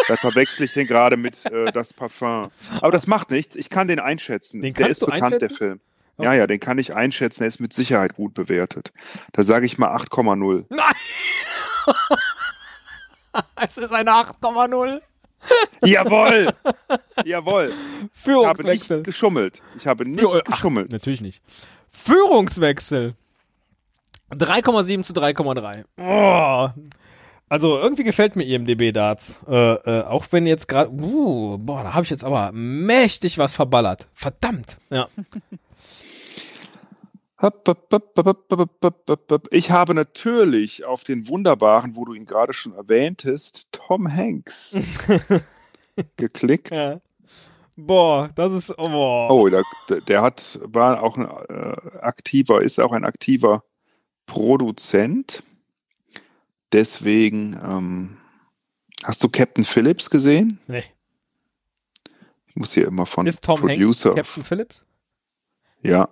da 0.08 0.16
verwechsel 0.16 0.66
ich 0.66 0.74
den 0.74 0.86
gerade 0.86 1.18
mit 1.18 1.46
äh, 1.46 1.72
das 1.72 1.94
Parfum. 1.94 2.52
Aber 2.82 2.92
das 2.92 3.08
macht 3.08 3.32
nichts. 3.32 3.56
Ich 3.56 3.70
kann 3.70 3.88
den 3.88 4.00
einschätzen. 4.00 4.62
Den 4.62 4.74
der 4.74 4.90
ist 4.90 5.00
bekannt, 5.06 5.42
der? 5.42 5.50
Film. 5.50 5.80
Okay. 6.18 6.26
Ja, 6.26 6.34
ja, 6.34 6.48
den 6.48 6.60
kann 6.60 6.78
ich 6.78 6.94
einschätzen. 6.96 7.44
Er 7.44 7.48
ist 7.48 7.60
mit 7.60 7.74
Sicherheit 7.74 8.16
gut 8.16 8.34
bewertet. 8.34 8.92
Da 9.32 9.44
sage 9.44 9.66
ich 9.66 9.78
mal 9.78 9.96
8,0. 9.96 10.66
Nein! 10.70 10.94
es 13.56 13.78
ist 13.78 13.94
eine 13.94 14.12
8,0. 14.12 15.02
Jawohl! 15.84 16.54
Jawohl! 17.24 17.68
Ich 17.68 17.74
habe 17.74 18.10
Führungswechsel. 18.14 18.98
nicht 18.98 19.06
geschummelt. 19.06 19.62
Ich 19.78 19.88
habe 19.88 20.06
nicht 20.06 20.20
Führ- 20.20 20.42
Ach, 20.46 20.52
geschummelt. 20.52 20.92
natürlich 20.92 21.22
nicht. 21.22 21.42
Führungswechsel. 21.90 23.16
3,7 24.32 25.04
zu 25.04 25.14
3,3. 25.14 25.84
Oh. 25.98 26.70
Also 27.50 27.80
irgendwie 27.80 28.04
gefällt 28.04 28.36
mir 28.36 28.44
IMDB 28.44 28.92
Darts. 28.92 29.40
Äh, 29.48 29.74
äh, 29.74 30.04
auch 30.04 30.26
wenn 30.30 30.46
jetzt 30.46 30.68
gerade, 30.68 30.92
uh, 30.92 31.58
boah, 31.58 31.84
da 31.84 31.94
habe 31.96 32.04
ich 32.04 32.12
jetzt 32.12 32.24
aber 32.24 32.52
mächtig 32.54 33.40
was 33.40 33.56
verballert. 33.56 34.08
Verdammt. 34.14 34.78
Ja. 34.92 35.08
Ich 39.50 39.72
habe 39.72 39.94
natürlich 39.94 40.86
auf 40.86 41.04
den 41.04 41.28
wunderbaren, 41.30 41.96
wo 41.96 42.04
du 42.06 42.14
ihn 42.14 42.26
gerade 42.26 42.52
schon 42.54 42.74
erwähntest, 42.74 43.70
Tom 43.72 44.14
Hanks 44.14 44.78
geklickt. 46.18 46.76
Ja. 46.76 47.00
Boah, 47.78 48.30
das 48.36 48.52
ist. 48.52 48.78
Oh, 48.78 49.28
oh 49.30 49.48
der, 49.48 49.64
der, 50.08 50.22
hat, 50.22 50.60
war 50.64 51.02
auch 51.02 51.16
ein 51.18 51.26
äh, 51.26 51.98
aktiver, 52.02 52.62
ist 52.62 52.78
auch 52.80 52.92
ein 52.92 53.06
aktiver 53.06 53.64
Produzent. 54.30 55.44
Deswegen, 56.72 57.60
ähm, 57.64 58.18
hast 59.04 59.24
du 59.24 59.28
Captain 59.28 59.64
Phillips 59.64 60.10
gesehen? 60.10 60.60
Nee. 60.68 60.84
Ich 62.48 62.56
muss 62.56 62.74
hier 62.74 62.88
immer 62.88 63.06
von 63.08 63.26
Ist 63.26 63.44
Tom 63.44 63.60
Producer. 63.60 64.12
Hanks 64.12 64.28
Captain 64.28 64.44
Phillips? 64.44 64.86
Ja. 65.82 66.10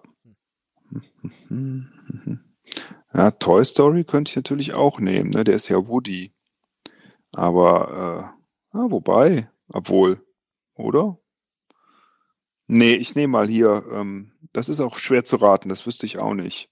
Ja, 3.13 3.31
Toy 3.31 3.63
Story 3.63 4.03
könnte 4.03 4.29
ich 4.29 4.35
natürlich 4.35 4.73
auch 4.73 4.99
nehmen, 4.99 5.29
ne? 5.29 5.43
Der 5.43 5.55
ist 5.55 5.67
ja 5.67 5.87
Woody. 5.87 6.33
Aber, 7.33 8.33
äh, 8.73 8.77
ah, 8.77 8.85
wobei, 8.89 9.49
obwohl, 9.67 10.25
oder? 10.73 11.19
Nee, 12.65 12.95
ich 12.95 13.15
nehme 13.15 13.31
mal 13.31 13.47
hier, 13.47 13.85
ähm, 13.91 14.31
das 14.53 14.69
ist 14.69 14.79
auch 14.79 14.97
schwer 14.97 15.23
zu 15.23 15.35
raten, 15.35 15.69
das 15.69 15.85
wüsste 15.85 16.05
ich 16.05 16.17
auch 16.17 16.33
nicht. 16.33 16.69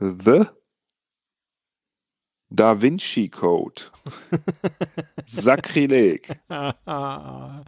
The 0.00 0.46
Da 2.52 2.82
Vinci 2.82 3.28
Code. 3.28 3.82
Sakrileg. 5.26 6.36
Habe 6.48 7.64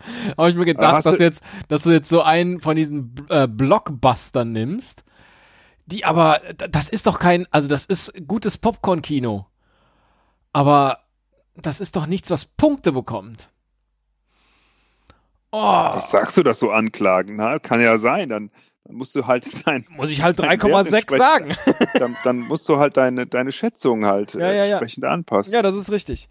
ich 0.48 0.56
mir 0.56 0.64
gedacht, 0.64 1.06
dass, 1.06 1.16
du- 1.16 1.22
jetzt, 1.22 1.44
dass 1.68 1.82
du 1.84 1.90
jetzt 1.90 2.08
so 2.08 2.22
einen 2.22 2.60
von 2.60 2.74
diesen 2.74 3.14
äh, 3.28 3.46
Blockbustern 3.46 4.50
nimmst, 4.50 5.04
die 5.86 6.04
aber, 6.04 6.40
das 6.56 6.88
ist 6.88 7.06
doch 7.06 7.20
kein, 7.20 7.46
also 7.52 7.68
das 7.68 7.84
ist 7.84 8.26
gutes 8.26 8.58
Popcorn-Kino. 8.58 9.46
Aber 10.52 10.98
das 11.54 11.80
ist 11.80 11.94
doch 11.94 12.06
nichts, 12.06 12.30
was 12.30 12.44
Punkte 12.44 12.90
bekommt. 12.92 13.50
Oh, 15.52 15.90
Das 15.92 16.08
sagst 16.10 16.36
du 16.38 16.42
das 16.42 16.58
so 16.58 16.70
anklagen, 16.70 17.36
na? 17.36 17.58
Kann 17.58 17.80
ja 17.80 17.98
sein, 17.98 18.30
dann, 18.30 18.50
dann 18.84 18.96
musst 18.96 19.14
du 19.14 19.26
halt 19.26 19.46
dein, 19.66 19.86
muss 19.90 20.10
ich 20.10 20.22
halt 20.22 20.38
Dein 20.38 20.58
3,6 20.58 20.92
Wert 20.92 21.10
sagen. 21.10 21.56
dann, 21.98 22.16
dann 22.24 22.38
musst 22.38 22.68
du 22.68 22.78
halt 22.78 22.96
deine, 22.96 23.26
deine 23.26 23.52
Schätzung 23.52 24.06
halt 24.06 24.34
Ja, 24.34 24.50
ja, 24.50 24.64
ja. 24.64 24.76
entsprechend 24.78 25.04
anpassen. 25.04 25.52
Ja, 25.52 25.60
das 25.62 25.74
ist 25.74 25.90
richtig. 25.90 26.28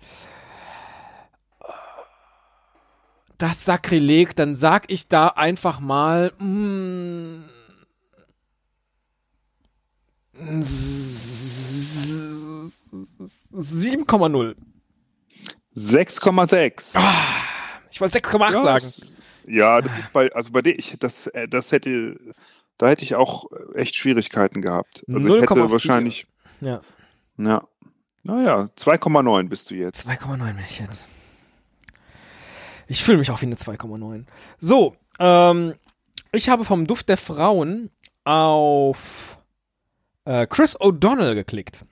Das 3.38 3.66
Sakrileg, 3.66 4.36
dann 4.36 4.56
sag 4.56 4.92
ich 4.92 5.08
da 5.08 5.28
einfach 5.28 5.80
mal 5.80 6.32
mm, 6.40 7.44
7,0. 13.54 14.56
6,6. 15.76 16.98
Ich 17.92 18.00
wollte 18.02 18.20
6,8 18.20 18.54
ja, 18.54 18.64
sagen. 18.64 18.74
das- 18.84 19.02
Ja, 19.46 19.82
das 19.82 19.98
ist 19.98 20.14
bei, 20.14 20.32
also 20.34 20.52
bei 20.52 20.62
dir, 20.62 20.78
ich, 20.78 20.98
das, 21.00 21.28
äh, 21.28 21.48
das 21.48 21.72
hätte, 21.72 22.18
da 22.78 22.88
hätte 22.88 23.04
ich 23.04 23.16
auch 23.16 23.46
echt 23.76 23.96
Schwierigkeiten 23.96 24.62
gehabt. 24.62 25.04
Also 25.08 25.20
ich 25.20 25.26
0,4. 25.26 25.42
hätte 25.42 25.72
wahrscheinlich, 25.72 26.28
Ja, 26.62 26.82
ja, 27.38 27.68
naja, 28.24 28.70
2,9 28.76 29.50
bist 29.50 29.70
du 29.72 29.76
jetzt. 29.76 30.08
2,9 30.08 30.54
bin 30.54 30.64
ich 30.70 30.80
jetzt. 30.80 31.08
Ich 32.88 33.04
fühle 33.04 33.18
mich 33.18 33.32
auch 33.32 33.42
wie 33.42 33.46
eine 33.48 33.56
2,9. 33.56 34.26
So, 34.60 34.96
ähm, 35.20 35.74
ich 36.32 36.50
habe 36.50 36.66
vom 36.66 36.88
Duft 36.88 37.10
der 37.10 37.18
Frauen 37.18 37.90
auf 38.26 39.40
äh, 40.26 40.46
Chris 40.46 40.80
O'Donnell 40.80 41.34
geklickt. 41.36 41.84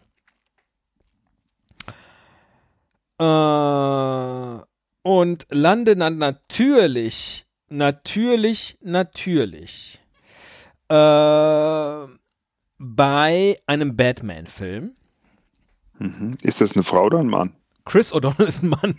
Äh, 3.19 4.68
und 5.01 5.45
lande 5.49 5.95
dann 5.95 6.17
natürlich, 6.17 7.45
natürlich, 7.69 8.77
natürlich 8.81 9.99
äh, 10.89 12.07
bei 12.77 13.59
einem 13.67 13.95
Batman-Film. 13.95 14.91
Mhm. 15.99 16.37
Ist 16.41 16.61
das 16.61 16.73
eine 16.75 16.83
Frau 16.83 17.05
oder 17.05 17.19
ein 17.19 17.27
Mann? 17.27 17.53
Chris 17.85 18.13
O'Donnell 18.13 18.45
ist 18.47 18.63
ein 18.63 18.69
Mann. 18.69 18.95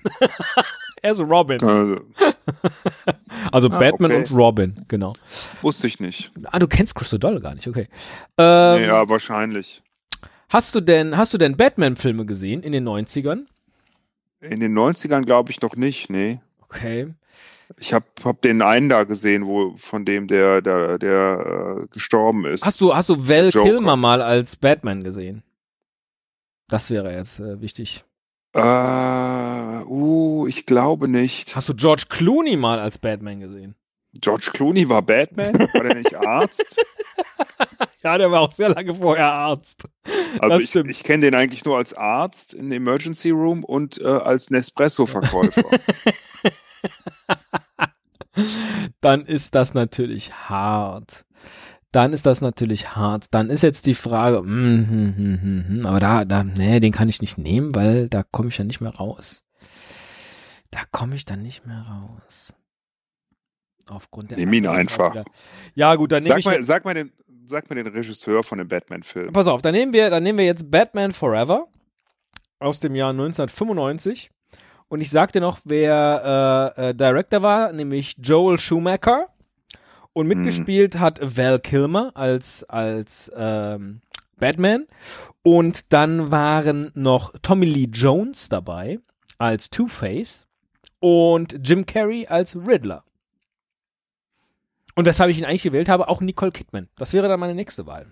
er 1.03 1.13
ist 1.13 1.21
Robin. 1.21 1.63
Also, 1.63 2.01
Also 3.53 3.69
Ah, 3.69 3.79
Batman 3.79 4.13
okay. 4.13 4.21
und 4.21 4.31
Robin, 4.37 4.85
genau. 4.89 5.15
wusste 5.63 5.87
ich 5.87 6.01
nicht. 6.01 6.33
Ah, 6.45 6.59
du 6.59 6.67
kennst 6.67 6.95
Chris 6.95 7.13
O'Donnell 7.15 7.41
gar 7.41 7.55
nicht, 7.55 7.67
okay. 7.69 7.89
Ähm, 8.37 8.85
ja, 8.85 9.09
wahrscheinlich. 9.09 9.83
Hast 10.49 10.75
du 10.75 10.81
denn, 10.81 11.17
hast 11.17 11.33
du 11.33 11.39
denn 11.39 11.57
Batman-Filme 11.57 12.27
gesehen 12.27 12.63
in 12.63 12.73
den 12.73 12.87
90ern? 12.87 13.47
In 14.41 14.61
den 14.61 14.77
90ern 14.77 15.23
glaube 15.23 15.51
ich 15.51 15.61
noch 15.61 15.77
nicht, 15.77 16.11
nee. 16.11 16.41
Okay. 16.63 17.15
Ich 17.79 17.93
habe 17.93 18.07
hab 18.25 18.41
den 18.43 18.63
einen 18.63 18.89
da 18.89 19.05
gesehen, 19.05 19.47
wo 19.47 19.77
von 19.77 20.05
dem 20.05 20.27
der 20.27 20.61
der, 20.61 20.99
der 20.99 21.83
äh, 21.83 21.87
gestorben 21.93 22.45
ist. 22.45 22.65
Hast 22.65 22.81
du, 22.81 22.95
hast 22.95 23.09
du 23.09 23.29
Val. 23.29 23.51
Kilmer 23.51 23.97
mal 23.97 24.23
als 24.23 24.57
Batman 24.57 25.05
gesehen? 25.05 25.43
Das 26.69 26.91
wäre 26.91 27.15
jetzt 27.15 27.41
äh, 27.41 27.61
wichtig. 27.61 28.05
Äh, 28.53 29.85
uh, 29.85 30.47
ich 30.49 30.67
glaube 30.67 31.07
nicht. 31.07 31.55
Hast 31.55 31.69
du 31.69 31.75
George 31.75 32.05
Clooney 32.09 32.57
mal 32.57 32.81
als 32.81 32.99
Batman 32.99 33.41
gesehen? 33.41 33.75
George 34.15 34.51
Clooney 34.53 34.89
war 34.89 35.03
Batman? 35.03 35.59
War 35.59 35.83
der 35.83 35.95
nicht 35.97 36.15
Arzt? 36.15 36.77
Ja, 38.03 38.17
der 38.17 38.31
war 38.31 38.41
auch 38.41 38.53
sehr 38.53 38.71
lange 38.71 38.95
vorher 38.95 39.31
Arzt. 39.31 39.85
Also 40.39 40.49
Das 40.55 40.63
ich, 40.63 40.71
stimmt. 40.71 40.91
ich 40.91 41.03
kenne 41.05 41.21
den 41.27 41.35
eigentlich 41.35 41.67
nur 41.67 41.77
als 41.77 41.93
Arzt 41.93 42.55
in 42.55 42.73
Emergency 42.73 43.29
Room 43.31 43.63
und 43.63 44.01
äh, 44.01 44.07
als 44.07 44.49
Nespresso-Verkäufer. 44.51 45.63
Dann 49.01 49.23
ist 49.27 49.55
das 49.55 49.75
natürlich 49.75 50.33
hart. 50.33 51.27
Dann 51.93 52.13
ist 52.13 52.25
das 52.25 52.41
natürlich 52.41 52.95
hart. 52.95 53.35
Dann 53.35 53.51
ist 53.51 53.63
jetzt 53.63 53.87
die 53.87 53.95
Frage, 53.95 54.43
mm, 54.43 54.89
hm, 54.89 55.41
hm, 55.69 55.87
aber 55.87 56.01
da, 56.01 56.25
da, 56.25 56.45
nee, 56.45 56.81
den 56.81 56.93
kann 56.93 57.09
ich 57.09 57.21
nicht 57.21 57.37
nehmen, 57.37 57.75
weil 57.75 58.09
da 58.09 58.23
komme 58.23 58.49
ich 58.49 58.59
ja 58.59 58.65
nicht 58.65 58.81
mehr 58.81 58.95
raus. 58.95 59.45
Da 60.71 60.81
komme 60.91 61.17
ich 61.17 61.25
dann 61.25 61.43
nicht 61.43 61.67
mehr 61.67 61.83
raus. 61.83 62.55
Aufgrund 63.91 64.31
der. 64.31 64.39
Nimm 64.39 64.53
ihn 64.53 64.67
einfach. 64.67 65.25
Ja, 65.75 65.95
gut, 65.97 66.13
dann 66.13 66.23
nehme 66.23 66.39
ich. 66.39 66.45
mal, 66.45 66.63
sag, 66.63 66.85
mal 66.85 66.95
den, 66.95 67.13
sag 67.45 67.69
mal 67.69 67.75
den 67.75 67.89
Regisseur 67.89 68.43
von 68.43 68.59
dem 68.59 68.69
Batman-Film. 68.69 69.33
Pass 69.33 69.49
auf, 69.49 69.63
dann 69.63 69.75
nehmen 69.75 69.93
wir, 69.93 70.11
dann 70.11 70.23
nehmen 70.23 70.39
wir 70.39 70.45
jetzt 70.45 70.71
Batman 70.71 71.13
Forever 71.13 71.67
aus 72.61 72.79
dem 72.79 72.95
Jahr 72.95 73.11
1995. 73.11 74.31
Und 74.89 75.01
ich 75.01 75.11
sag 75.11 75.33
dir 75.33 75.41
noch, 75.41 75.61
wer 75.65 76.75
äh, 76.77 76.91
äh, 76.91 76.95
Director 76.95 77.43
war, 77.43 77.73
nämlich 77.73 78.17
Joel 78.19 78.59
Schumacher. 78.59 79.27
Und 80.13 80.27
mitgespielt 80.27 80.99
hat 80.99 81.21
Val 81.23 81.61
Kilmer 81.61 82.11
als, 82.15 82.65
als 82.65 83.31
ähm, 83.37 84.01
Batman. 84.37 84.87
Und 85.43 85.93
dann 85.93 86.31
waren 86.33 86.91
noch 86.95 87.33
Tommy 87.43 87.67
Lee 87.67 87.89
Jones 87.93 88.49
dabei 88.49 88.99
als 89.39 89.71
Two-Face 89.71 90.47
und 90.99 91.57
Jim 91.67 91.87
Carrey 91.87 92.27
als 92.27 92.57
Riddler. 92.57 93.05
Und 94.95 95.05
weshalb 95.05 95.31
ich 95.31 95.39
ihn 95.39 95.45
eigentlich 95.45 95.63
gewählt 95.63 95.89
habe, 95.89 96.09
auch 96.09 96.21
Nicole 96.21 96.53
Kidman. 96.53 96.89
Das 96.97 97.13
wäre 97.13 97.29
dann 97.29 97.41
meine 97.41 97.55
nächste 97.55 97.87
Wahl. 97.87 98.07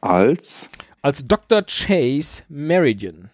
Als 0.00 0.68
Als 1.00 1.26
Dr. 1.26 1.62
Chase 1.62 2.42
Meridian. 2.48 3.30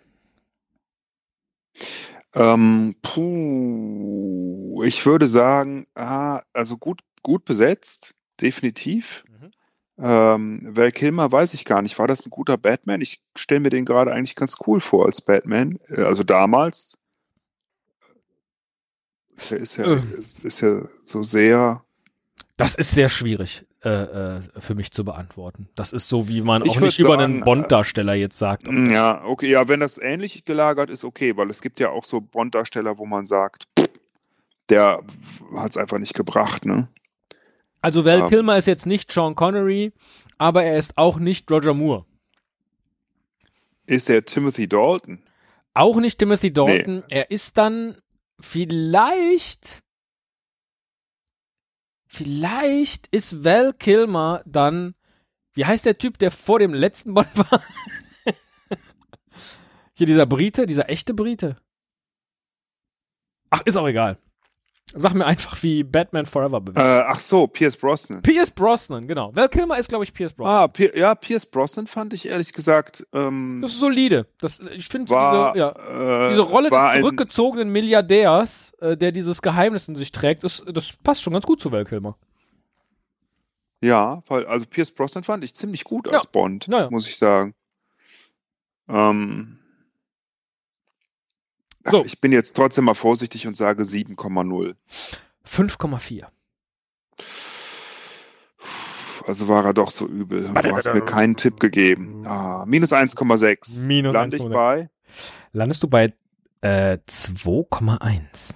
ähm, 2.35 2.95
puh, 3.03 4.83
ich 4.85 5.05
würde 5.07 5.27
sagen, 5.27 5.87
ah, 5.95 6.43
also 6.53 6.77
gut, 6.77 7.01
gut 7.23 7.45
besetzt, 7.45 8.15
definitiv. 8.41 9.25
Mhm. 9.29 9.51
Ähm, 10.01 10.61
Val 10.77 10.93
Kilmer 10.93 11.33
weiß 11.33 11.55
ich 11.55 11.65
gar 11.65 11.83
nicht. 11.83 11.99
War 11.99 12.07
das 12.07 12.25
ein 12.27 12.31
guter 12.31 12.57
Batman? 12.57 13.01
Ich 13.01 13.23
stelle 13.37 13.61
mir 13.61 13.71
den 13.71 13.85
gerade 13.85 14.13
eigentlich 14.13 14.37
ganz 14.37 14.57
cool 14.67 14.81
vor 14.81 15.07
als 15.07 15.21
Batman. 15.21 15.79
Äh, 15.89 16.03
Also 16.03 16.23
damals. 16.23 16.99
Der 19.51 19.59
ist 19.59 19.77
ja, 19.77 19.85
Äh. 19.87 20.01
ist, 20.21 20.45
ist 20.45 20.61
ja 20.61 20.83
so 21.05 21.23
sehr. 21.23 21.85
Das 22.59 22.75
ist 22.75 22.91
sehr 22.91 23.09
schwierig 23.09 23.65
äh, 23.85 23.89
äh, 24.37 24.41
für 24.59 24.75
mich 24.75 24.91
zu 24.93 25.05
beantworten. 25.05 25.69
Das 25.77 25.93
ist 25.93 26.09
so, 26.09 26.29
wie 26.29 26.41
man 26.43 26.63
Ich 26.65 26.71
auch 26.73 26.81
nicht 26.81 26.99
über 26.99 27.11
sagen, 27.11 27.23
einen 27.23 27.41
Bond-Darsteller 27.41 28.15
jetzt 28.15 28.37
sagt. 28.37 28.67
das- 28.67 28.75
Ja, 28.91 29.25
okay, 29.25 29.49
ja, 29.49 29.69
wenn 29.69 29.81
das 29.81 29.97
ähnlich 29.97 30.45
gelagert 30.45 30.91
ist, 30.91 31.05
okay, 31.05 31.37
weil 31.37 31.49
es 31.51 31.63
gibt 31.63 31.79
ja 31.81 31.91
auch 31.91 32.05
so 32.05 32.21
Bond-Darsteller, 32.21 32.99
wo 32.99 33.07
man 33.07 33.25
sagt, 33.27 33.69
pff, 33.79 33.89
der 34.69 35.03
hat 35.57 35.71
es 35.71 35.77
einfach 35.77 35.99
nicht 35.99 36.15
gebracht, 36.15 36.65
ne? 36.67 36.89
Also 37.81 38.05
Val 38.05 38.23
Ähm. 38.23 38.29
Kilmer 38.29 38.59
ist 38.59 38.67
jetzt 38.67 38.87
nicht 38.87 39.13
Sean 39.13 39.37
Connery, 39.37 39.93
aber 40.37 40.65
er 40.65 40.77
ist 40.77 40.99
auch 40.99 41.19
nicht 41.19 41.49
Roger 41.51 41.75
Moore. 41.75 42.05
Ist 43.87 44.09
der 44.09 44.25
Timothy 44.25 44.69
Dalton? 44.69 45.23
Auch 45.75 45.97
nicht 45.99 46.19
Timothy 46.19 46.53
Dalton. 46.53 47.05
Er 47.09 47.31
ist 47.31 47.57
dann 47.57 47.97
vielleicht, 48.41 49.83
vielleicht 52.09 53.07
ist 53.09 53.45
Val 53.45 53.73
Kilmer 53.73 54.43
dann, 54.45 54.95
wie 55.53 55.65
heißt 55.65 55.87
der 55.87 55.99
Typ, 55.99 56.19
der 56.19 56.33
vor 56.33 56.59
dem 56.59 56.75
letzten 56.75 57.15
Bond 57.15 57.29
war? 57.37 57.63
Hier 59.95 60.07
dieser 60.07 60.27
Brite, 60.27 60.67
dieser 60.67 60.91
echte 60.91 61.15
Brite. 61.15 61.57
Ach, 63.51 63.63
ist 63.65 63.77
auch 63.77 63.87
egal. 63.87 64.19
Sag 64.95 65.13
mir 65.13 65.27
einfach, 65.27 65.63
wie 65.63 65.85
Batman 65.85 66.25
Forever 66.25 66.57
Äh, 66.57 66.61
bewertet. 66.61 67.05
ach 67.09 67.21
so, 67.21 67.47
Pierce 67.47 67.77
Brosnan. 67.77 68.23
Pierce 68.23 68.51
Brosnan, 68.51 69.07
genau. 69.07 69.35
Val 69.37 69.49
Kilmer 69.51 69.79
ist, 69.79 69.89
glaube 69.91 70.05
ich, 70.05 70.15
Pierce 70.15 70.33
Brosnan. 70.33 70.55
Ah, 70.55 70.69
Pier 70.69 70.97
ja, 70.97 71.15
Pierce 71.15 71.45
Brosnan 71.45 71.87
fand 71.87 72.15
ich 72.15 72.27
ehrlich 72.27 72.53
gesagt 72.55 73.07
ähm, 73.13 73.59
Das 73.61 73.73
ist 73.73 73.81
solide. 73.81 74.27
Das, 74.41 74.61
ich 74.61 74.89
finde 74.89 75.07
diese, 75.07 75.59
ja, 75.59 75.71
äh, 76.27 76.31
diese 76.31 76.41
Rolle 76.41 76.71
des 76.71 77.01
zurückgezogenen 77.01 77.69
Milliardärs, 77.71 78.73
äh, 78.81 78.97
der 78.97 79.13
dieses 79.13 79.43
Geheimnis 79.43 79.89
in 79.89 79.95
sich 79.95 80.11
trägt, 80.11 80.43
ist, 80.43 80.65
das 80.73 80.93
passt 81.05 81.23
schon 81.23 81.35
ganz 81.35 81.45
gut 81.45 81.61
zu 81.61 81.71
Val 81.71 81.85
Kilmer. 81.85 82.17
Ja, 83.83 84.23
weil, 84.27 84.47
also 84.47 84.65
Pierce 84.67 84.91
Brosnan 84.91 85.23
fand 85.23 85.45
ich 85.45 85.55
ziemlich 85.55 85.85
gut 85.85 86.07
Ja. 86.07 86.15
als 86.15 86.27
Bond, 86.27 86.67
Ja, 86.67 86.81
ja. 86.85 86.91
muss 86.91 87.07
ich 87.07 87.19
sagen. 87.19 87.55
Ähm, 88.89 89.59
So. 91.85 92.05
Ich 92.05 92.21
bin 92.21 92.33
jetzt 92.33 92.55
trotzdem 92.55 92.85
mal 92.85 92.95
vorsichtig 92.95 93.47
und 93.47 93.57
sage 93.57 93.85
7,0. 93.85 94.75
5,4. 95.47 96.27
Also 99.27 99.49
war 99.49 99.65
er 99.65 99.75
doch 99.75 99.91
so 99.91 100.07
übel. 100.07 100.49
Du 100.63 100.75
hast 100.75 100.93
mir 100.93 101.03
keinen 101.03 101.37
Tipp 101.37 101.61
gegeben. 101.61 102.27
Ah, 102.27 102.65
minus 102.67 102.93
1,6. 102.93 103.87
Minus 103.87 104.15
Lande 104.15 104.37
ich 104.37 104.43
1,6. 104.43 104.53
bei? 104.53 104.91
Landest 105.53 105.83
du 105.83 105.89
bei 105.89 106.15
äh, 106.63 106.99
2,1? 107.07 108.55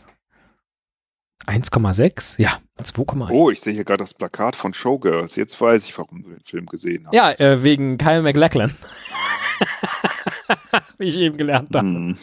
1,6? 1.46 2.40
Ja, 2.40 2.58
2,1. 2.80 3.30
Oh, 3.30 3.50
ich 3.50 3.60
sehe 3.60 3.72
hier 3.72 3.84
gerade 3.84 4.02
das 4.02 4.14
Plakat 4.14 4.56
von 4.56 4.74
Showgirls. 4.74 5.36
Jetzt 5.36 5.60
weiß 5.60 5.84
ich, 5.86 5.96
warum 5.98 6.22
du 6.22 6.30
den 6.30 6.44
Film 6.44 6.66
gesehen 6.66 7.06
hast. 7.06 7.14
Ja, 7.14 7.32
äh, 7.32 7.62
wegen 7.62 7.98
Kyle 7.98 8.22
MacLachlan. 8.22 8.74
Wie 10.98 11.08
ich 11.08 11.16
eben 11.18 11.36
gelernt 11.36 11.74
habe. 11.74 11.86
Hm. 11.86 12.18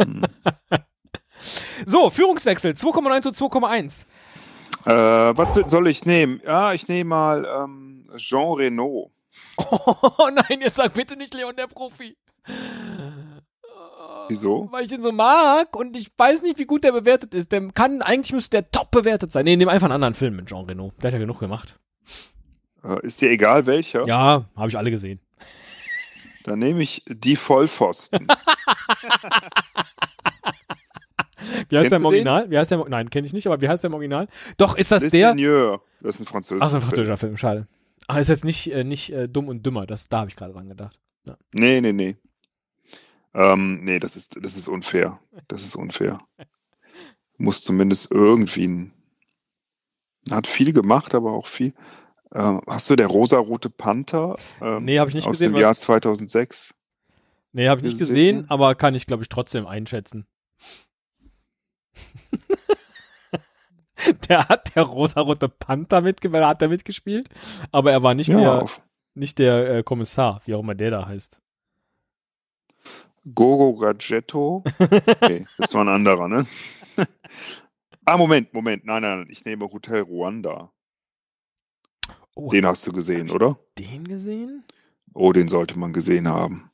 Hm. 0.00 0.22
So, 1.88 2.10
Führungswechsel 2.10 2.72
2,9 2.72 3.32
zu 3.32 3.46
2,1. 3.46 4.06
Äh, 4.86 5.36
was 5.36 5.70
soll 5.70 5.86
ich 5.86 6.04
nehmen? 6.04 6.40
Ja, 6.44 6.72
ich 6.72 6.88
nehme 6.88 7.10
mal 7.10 7.46
ähm, 7.62 8.08
Jean 8.16 8.54
Reno. 8.54 9.12
Oh 9.56 10.28
nein, 10.34 10.60
jetzt 10.60 10.76
sag 10.76 10.94
bitte 10.94 11.16
nicht 11.16 11.32
Leon 11.32 11.54
der 11.54 11.68
Profi. 11.68 12.16
Wieso? 14.28 14.68
Weil 14.72 14.82
ich 14.82 14.88
den 14.88 15.00
so 15.00 15.12
mag 15.12 15.76
und 15.76 15.96
ich 15.96 16.10
weiß 16.18 16.42
nicht, 16.42 16.58
wie 16.58 16.64
gut 16.64 16.82
der 16.82 16.90
bewertet 16.90 17.32
ist. 17.34 17.52
Der 17.52 17.68
kann, 17.68 18.02
eigentlich 18.02 18.32
müsste 18.32 18.60
der 18.60 18.68
top 18.68 18.90
bewertet 18.90 19.30
sein. 19.30 19.44
Nee, 19.44 19.54
nimm 19.54 19.68
einfach 19.68 19.84
einen 19.84 19.92
anderen 19.92 20.14
Film 20.14 20.34
mit 20.34 20.46
Jean 20.46 20.66
Reno. 20.66 20.92
Der 21.00 21.08
hat 21.08 21.12
ja 21.12 21.20
genug 21.20 21.38
gemacht. 21.38 21.78
Äh, 22.82 23.06
ist 23.06 23.20
dir 23.20 23.30
egal 23.30 23.66
welcher? 23.66 24.04
Ja, 24.08 24.46
habe 24.56 24.68
ich 24.68 24.76
alle 24.76 24.90
gesehen. 24.90 25.20
Dann 26.42 26.58
nehme 26.58 26.82
ich 26.82 27.04
die 27.06 27.36
Vollpfosten. 27.36 28.26
Wie 31.68 31.76
heißt 31.78 31.88
Kennst 31.88 31.90
der 31.92 31.98
im? 31.98 32.04
Original? 32.06 32.50
Wie 32.50 32.58
heißt 32.58 32.70
der? 32.70 32.80
im- 32.80 32.88
Nein, 32.90 33.10
kenne 33.10 33.26
ich 33.26 33.32
nicht, 33.32 33.46
aber 33.46 33.60
wie 33.60 33.68
heißt 33.68 33.82
der 33.84 33.88
im 33.88 33.94
Original? 33.94 34.28
Doch, 34.56 34.76
ist 34.76 34.92
das 34.92 35.02
Les 35.04 35.12
der? 35.12 35.28
Seigneurs. 35.30 35.80
Das 36.00 36.16
ist 36.16 36.22
ein 36.22 36.26
französischer 36.26 36.64
Ach, 36.66 36.70
so 36.70 36.76
ein 36.76 36.80
Film. 36.80 36.90
französischer 36.90 37.16
Film, 37.16 37.36
schade. 37.36 37.66
Ah, 38.08 38.18
ist 38.18 38.28
jetzt 38.28 38.44
nicht, 38.44 38.70
äh, 38.72 38.84
nicht 38.84 39.10
äh, 39.12 39.28
dumm 39.28 39.48
und 39.48 39.64
dümmer. 39.66 39.86
Das, 39.86 40.08
da 40.08 40.18
habe 40.20 40.30
ich 40.30 40.36
gerade 40.36 40.52
dran 40.52 40.68
gedacht. 40.68 40.98
Nee, 41.52 41.80
nee, 41.80 41.92
nee. 41.92 42.16
Ähm, 43.34 43.80
nee, 43.84 43.98
das 43.98 44.16
ist, 44.16 44.38
das 44.44 44.56
ist 44.56 44.68
unfair. 44.68 45.18
Das 45.48 45.62
ist 45.62 45.74
unfair. 45.76 46.20
Muss 47.36 47.62
zumindest 47.62 48.10
irgendwie 48.12 48.66
ein. 48.66 48.92
Hat 50.30 50.46
viel 50.46 50.72
gemacht, 50.72 51.14
aber 51.14 51.32
auch 51.32 51.46
viel. 51.46 51.72
Ähm, 52.32 52.60
hast 52.66 52.88
du 52.90 52.96
der 52.96 53.06
rosarote 53.06 53.70
Panther 53.70 54.34
ähm, 54.60 54.84
Nee, 54.84 54.98
habe 54.98 55.08
ich 55.08 55.14
nicht 55.14 55.26
aus 55.26 55.32
gesehen. 55.32 55.52
dem 55.52 55.60
Jahr 55.60 55.70
was- 55.72 55.80
2006? 55.80 56.74
Nee, 57.52 57.68
habe 57.68 57.80
ich 57.80 57.84
nicht 57.86 57.98
gesehen? 57.98 58.36
gesehen, 58.38 58.50
aber 58.50 58.74
kann 58.74 58.94
ich, 58.94 59.06
glaube 59.06 59.22
ich, 59.22 59.28
trotzdem 59.28 59.66
einschätzen. 59.66 60.26
der 64.28 64.48
hat 64.48 64.74
der 64.74 64.84
rosarote 64.84 65.48
Panther 65.48 66.00
mitgespielt, 66.00 66.44
hat 66.44 66.62
er 66.62 66.68
mitgespielt, 66.68 67.28
aber 67.72 67.92
er 67.92 68.02
war 68.02 68.14
nicht 68.14 68.28
Ja, 68.28 68.38
der, 68.38 68.62
auf 68.62 68.82
nicht 69.14 69.38
der 69.38 69.76
äh, 69.76 69.82
Kommissar, 69.82 70.40
wie 70.44 70.54
auch 70.54 70.60
immer 70.60 70.74
der 70.74 70.90
da 70.90 71.06
heißt. 71.06 71.40
Gogo 73.34 73.76
Gadgetto. 73.76 74.62
Okay, 74.78 75.46
das 75.58 75.74
war 75.74 75.82
ein 75.82 75.88
anderer, 75.88 76.28
ne? 76.28 76.46
ah, 78.04 78.16
Moment, 78.16 78.52
Moment. 78.54 78.84
Nein, 78.84 79.02
nein, 79.02 79.18
nein. 79.20 79.28
Ich 79.30 79.44
nehme 79.44 79.70
Hotel 79.70 80.02
Ruanda. 80.02 80.72
Oh, 82.34 82.50
Den 82.50 82.66
hast 82.66 82.86
du 82.86 82.92
gesehen, 82.92 83.30
oder? 83.30 83.58
den 83.78 84.06
gesehen? 84.06 84.64
Oh, 85.14 85.32
den 85.32 85.48
sollte 85.48 85.78
man 85.78 85.92
gesehen 85.92 86.28
haben. 86.28 86.70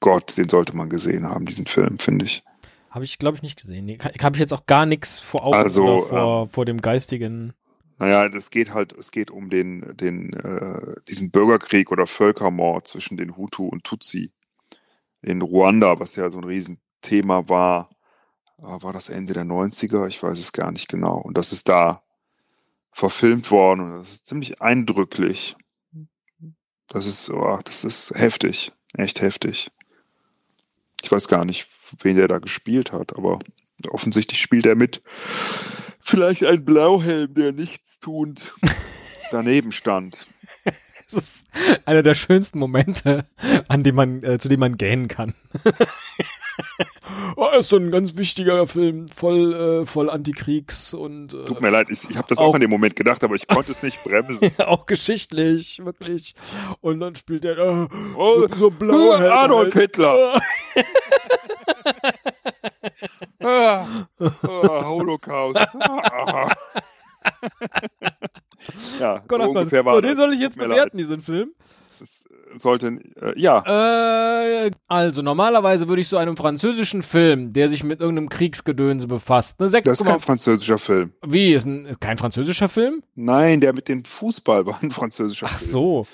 Gott, 0.00 0.36
den 0.36 0.48
sollte 0.48 0.76
man 0.76 0.90
gesehen 0.90 1.24
haben, 1.24 1.46
diesen 1.46 1.66
Film, 1.66 1.98
finde 1.98 2.26
ich. 2.26 2.44
Habe 2.92 3.06
ich, 3.06 3.18
glaube 3.18 3.36
ich, 3.36 3.42
nicht 3.42 3.58
gesehen. 3.58 3.86
Nee, 3.86 3.98
Habe 3.98 4.36
ich 4.36 4.40
jetzt 4.40 4.52
auch 4.52 4.66
gar 4.66 4.84
nichts 4.84 5.18
vor 5.18 5.44
Augen 5.44 5.56
Also, 5.56 5.84
oder 5.84 6.06
vor, 6.06 6.48
vor 6.48 6.64
dem 6.66 6.80
geistigen. 6.82 7.54
Naja, 7.98 8.28
das 8.28 8.50
geht 8.50 8.74
halt, 8.74 8.92
es 8.92 9.10
geht 9.12 9.30
um 9.30 9.48
den, 9.48 9.96
den, 9.96 10.34
äh, 10.34 11.00
diesen 11.08 11.30
Bürgerkrieg 11.30 11.90
oder 11.90 12.06
Völkermord 12.06 12.86
zwischen 12.86 13.16
den 13.16 13.36
Hutu 13.36 13.66
und 13.66 13.84
Tutsi 13.84 14.32
in 15.22 15.40
Ruanda, 15.40 16.00
was 16.00 16.16
ja 16.16 16.30
so 16.30 16.38
ein 16.38 16.44
Riesenthema 16.44 17.48
war. 17.48 17.88
Äh, 18.58 18.82
War 18.82 18.92
das 18.92 19.08
Ende 19.08 19.32
der 19.32 19.44
90er? 19.44 20.06
Ich 20.08 20.22
weiß 20.22 20.38
es 20.38 20.52
gar 20.52 20.70
nicht 20.70 20.88
genau. 20.88 21.16
Und 21.16 21.38
das 21.38 21.52
ist 21.52 21.68
da 21.68 22.02
verfilmt 22.92 23.50
worden 23.50 23.80
und 23.80 23.92
das 24.00 24.12
ist 24.12 24.26
ziemlich 24.26 24.60
eindrücklich. 24.60 25.56
Das 26.88 27.06
ist, 27.06 27.30
oh, 27.30 27.58
das 27.64 27.84
ist 27.84 28.12
heftig. 28.14 28.72
Echt 28.94 29.22
heftig. 29.22 29.70
Ich 31.02 31.10
weiß 31.10 31.28
gar 31.28 31.44
nicht, 31.44 31.66
wen 32.00 32.16
der 32.16 32.28
da 32.28 32.38
gespielt 32.38 32.92
hat, 32.92 33.16
aber 33.16 33.40
offensichtlich 33.88 34.40
spielt 34.40 34.66
er 34.66 34.76
mit. 34.76 35.02
Vielleicht 36.00 36.44
ein 36.44 36.64
Blauhelm, 36.64 37.34
der 37.34 37.52
nichts 37.52 37.98
tut, 37.98 38.54
daneben 39.30 39.72
stand. 39.72 40.26
Das 41.10 41.14
ist 41.14 41.46
einer 41.84 42.02
der 42.02 42.14
schönsten 42.14 42.58
Momente, 42.58 43.26
an 43.68 43.82
dem 43.82 43.96
man, 43.96 44.22
äh, 44.22 44.38
zu 44.38 44.48
dem 44.48 44.60
man 44.60 44.76
gähnen 44.76 45.08
kann. 45.08 45.34
oh, 47.36 47.48
ist 47.58 47.68
so 47.68 47.76
ein 47.76 47.90
ganz 47.90 48.16
wichtiger 48.16 48.66
Film, 48.66 49.08
voll, 49.08 49.52
äh, 49.82 49.86
voll 49.86 50.10
Antikriegs 50.10 50.94
und 50.94 51.32
äh, 51.34 51.44
Tut 51.44 51.60
mir 51.60 51.70
leid, 51.70 51.88
ich, 51.90 52.08
ich 52.08 52.16
habe 52.16 52.28
das 52.28 52.38
auch, 52.38 52.48
Auch- 52.50 52.54
in 52.54 52.60
dem 52.60 52.70
Moment 52.70 52.96
gedacht, 52.96 53.22
aber 53.24 53.34
ich 53.34 53.46
konnte 53.46 53.72
es 53.72 53.82
nicht 53.82 54.02
bremsen. 54.04 54.50
auch 54.58 54.86
geschichtlich, 54.86 55.84
wirklich. 55.84 56.34
Und 56.80 57.00
dann 57.00 57.16
spielt 57.16 57.44
er 57.44 57.58
äh, 57.58 57.86
Oh, 58.16 58.46
so 58.56 58.70
blau. 58.70 59.12
Adolf 59.14 59.72
Hitler. 59.72 60.40
Ah, 63.40 63.86
ah, 64.20 64.84
Holocaust. 64.86 65.56
Ah. 65.74 66.50
ja, 69.00 69.18
Gott, 69.26 69.40
so 69.40 69.46
Gott. 69.46 69.56
ungefähr 69.56 69.84
war 69.84 69.94
So, 69.94 70.00
den 70.00 70.16
soll 70.16 70.32
ich 70.34 70.40
jetzt 70.40 70.56
bewerten, 70.56 70.96
diesen 70.98 71.20
Film. 71.20 71.52
Das 72.02 72.24
sollte, 72.56 72.98
äh, 73.20 73.40
ja, 73.40 73.62
Äh, 74.66 74.72
also 74.88 75.22
normalerweise 75.22 75.86
würde 75.88 76.00
ich 76.02 76.08
so 76.08 76.16
einem 76.16 76.36
französischen 76.36 77.04
Film, 77.04 77.52
der 77.52 77.68
sich 77.68 77.84
mit 77.84 78.00
irgendeinem 78.00 78.28
Kriegsgedönse 78.28 79.06
befasst, 79.06 79.60
eine 79.60 79.68
6, 79.68 79.84
das 79.84 80.00
ist 80.00 80.06
kein 80.06 80.18
französischer 80.18 80.80
Film. 80.80 81.12
wie 81.24 81.52
ist 81.54 81.64
ein 81.64 81.96
kein 82.00 82.18
französischer 82.18 82.68
Film? 82.68 83.04
Nein, 83.14 83.60
der 83.60 83.72
mit 83.72 83.86
dem 83.86 84.04
Fußball 84.04 84.66
war 84.66 84.82
ein 84.82 84.90
französischer 84.90 85.46
Ach 85.48 85.56
Film. 85.58 85.70
so. 85.70 86.06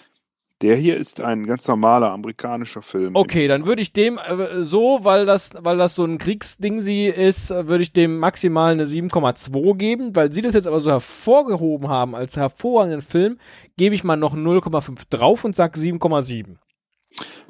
Der 0.60 0.74
hier 0.74 0.96
ist 0.96 1.20
ein 1.20 1.46
ganz 1.46 1.68
normaler 1.68 2.10
amerikanischer 2.10 2.82
Film. 2.82 3.14
Okay, 3.14 3.46
dann 3.46 3.64
würde 3.64 3.80
ich 3.80 3.92
dem 3.92 4.18
äh, 4.18 4.64
so, 4.64 5.00
weil 5.02 5.24
das 5.24 5.52
weil 5.60 5.78
das 5.78 5.94
so 5.94 6.04
ein 6.04 6.18
Kriegsding 6.18 6.80
sie 6.80 7.06
ist, 7.06 7.50
äh, 7.52 7.68
würde 7.68 7.84
ich 7.84 7.92
dem 7.92 8.18
maximal 8.18 8.72
eine 8.72 8.84
7,2 8.86 9.76
geben, 9.76 10.16
weil 10.16 10.32
sie 10.32 10.42
das 10.42 10.54
jetzt 10.54 10.66
aber 10.66 10.80
so 10.80 10.90
hervorgehoben 10.90 11.88
haben 11.88 12.16
als 12.16 12.36
hervorragenden 12.36 13.02
Film, 13.02 13.38
gebe 13.76 13.94
ich 13.94 14.02
mal 14.02 14.16
noch 14.16 14.34
0,5 14.34 15.02
drauf 15.10 15.44
und 15.44 15.54
sag 15.54 15.76
7,7. 15.76 16.56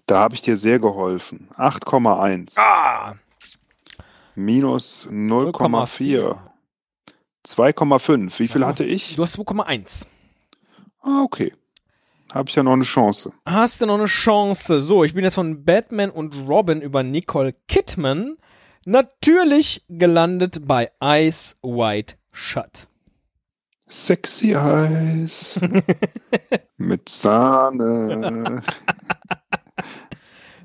Da 0.05 0.19
habe 0.21 0.35
ich 0.35 0.43
dir 0.43 0.57
sehr 0.57 0.79
geholfen. 0.79 1.49
8,1 1.57 2.59
Ah, 2.59 3.15
minus 4.35 5.09
0,4. 5.11 6.37
2,5. 7.47 8.39
Wie 8.39 8.49
viel 8.49 8.67
hatte 8.67 8.85
ich? 8.85 9.17
Du 9.17 9.23
hast 9.23 9.39
2,1. 9.39 10.07
Ah, 11.01 11.23
okay. 11.23 11.55
Habe 12.33 12.49
ich 12.51 12.55
ja 12.55 12.63
noch 12.63 12.75
eine 12.75 12.85
Chance. 12.85 13.33
Hast 13.47 13.81
du 13.81 13.87
noch 13.87 13.95
eine 13.95 14.07
Chance? 14.07 14.81
So, 14.83 15.03
ich 15.03 15.15
bin 15.15 15.25
jetzt 15.25 15.37
von 15.37 15.65
Batman 15.65 16.11
und 16.11 16.35
Robin 16.47 16.83
über 16.83 17.03
Nicole 17.03 17.55
Kidman 17.69 18.37
natürlich 18.85 19.85
gelandet 19.89 20.67
bei 20.67 20.91
Eyes 21.01 21.57
White 21.63 22.17
Shut. 22.33 22.87
Sexy 23.87 24.55
Eis 24.55 25.59
mit 26.77 27.09
Sahne. 27.09 28.63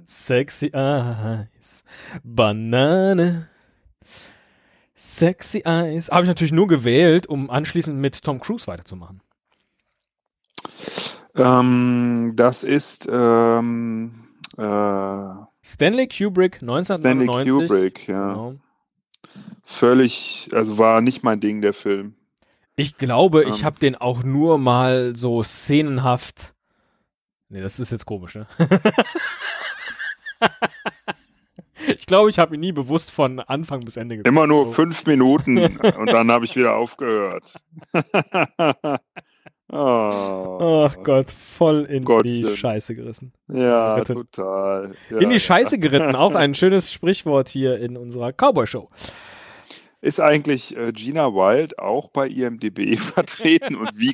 Sexy 0.06 0.71
Eyes, 0.73 1.86
Banane. 2.23 3.47
Sexy 4.95 5.63
Eyes. 5.65 6.10
Habe 6.10 6.23
ich 6.23 6.28
natürlich 6.28 6.52
nur 6.52 6.67
gewählt, 6.67 7.28
um 7.28 7.49
anschließend 7.49 7.97
mit 7.97 8.21
Tom 8.21 8.41
Cruise 8.41 8.67
weiterzumachen. 8.67 9.21
Ähm, 11.36 12.34
das 12.36 12.63
ist 12.63 13.08
ähm, 13.12 14.12
äh, 14.58 14.62
Stanley 15.65 16.08
Kubrick, 16.08 16.58
Stanley 16.58 16.82
1999. 16.82 17.52
Kubrick, 17.52 18.08
ja. 18.08 18.34
Genau. 18.34 18.56
Völlig, 19.65 20.50
also 20.52 20.78
war 20.78 21.02
nicht 21.02 21.24
mein 21.24 21.39
Ding, 21.39 21.62
der 21.62 21.74
Film. 21.74 22.15
Ich 22.76 22.98
glaube, 22.98 23.43
ich 23.43 23.60
Ähm. 23.60 23.65
habe 23.65 23.80
den 23.80 23.96
auch 23.96 24.24
nur 24.24 24.58
mal 24.58 25.15
so 25.15 25.41
szenenhaft. 25.43 26.54
Nee, 27.50 27.62
das 27.62 27.80
ist 27.80 27.91
jetzt 27.91 28.06
komisch, 28.06 28.36
ne? 28.36 28.48
ich 31.96 32.06
glaube, 32.08 32.30
ich 32.30 32.39
habe 32.39 32.56
ihn 32.56 32.62
nie 32.62 32.72
bewusst 32.72 33.12
von 33.12 33.39
Anfang 33.39 33.86
bis 33.86 33.96
Ende 33.96 34.15
geguckt. 34.17 34.28
Immer 34.28 34.48
nur 34.48 34.74
fünf 34.74 35.06
Minuten 35.06 35.58
und 35.58 36.08
dann 36.08 36.32
habe 36.32 36.46
ich 36.46 36.56
wieder 36.56 36.76
aufgehört. 36.76 37.54
oh, 39.74 40.88
Ach 40.88 40.98
Gott, 41.04 41.32
voll 41.32 41.84
in 41.84 42.02
die 42.02 42.06
Gottchen. 42.06 42.58
Scheiße 42.58 42.96
gerissen. 42.96 43.34
Ja, 43.48 43.96
Bitte. 43.96 44.14
total. 44.14 44.92
Ja, 45.10 45.18
in 45.18 45.30
die. 45.30 45.40
Scheiße 45.40 45.80
geritten, 45.80 46.16
auch 46.16 46.36
ein 46.36 46.54
schönes 46.54 46.92
Sprichwort 46.92 47.50
hier 47.50 47.80
in 47.80 47.98
unserer 47.98 48.32
Cowboy-Show. 48.32 48.90
Ist 50.02 50.20
eigentlich 50.20 50.76
äh, 50.76 50.92
Gina 50.92 51.34
Wild 51.34 51.80
auch 51.80 52.10
bei 52.10 52.28
IMDB 52.28 52.98
vertreten 53.00 53.76
und 53.76 53.98
wie, 53.98 54.14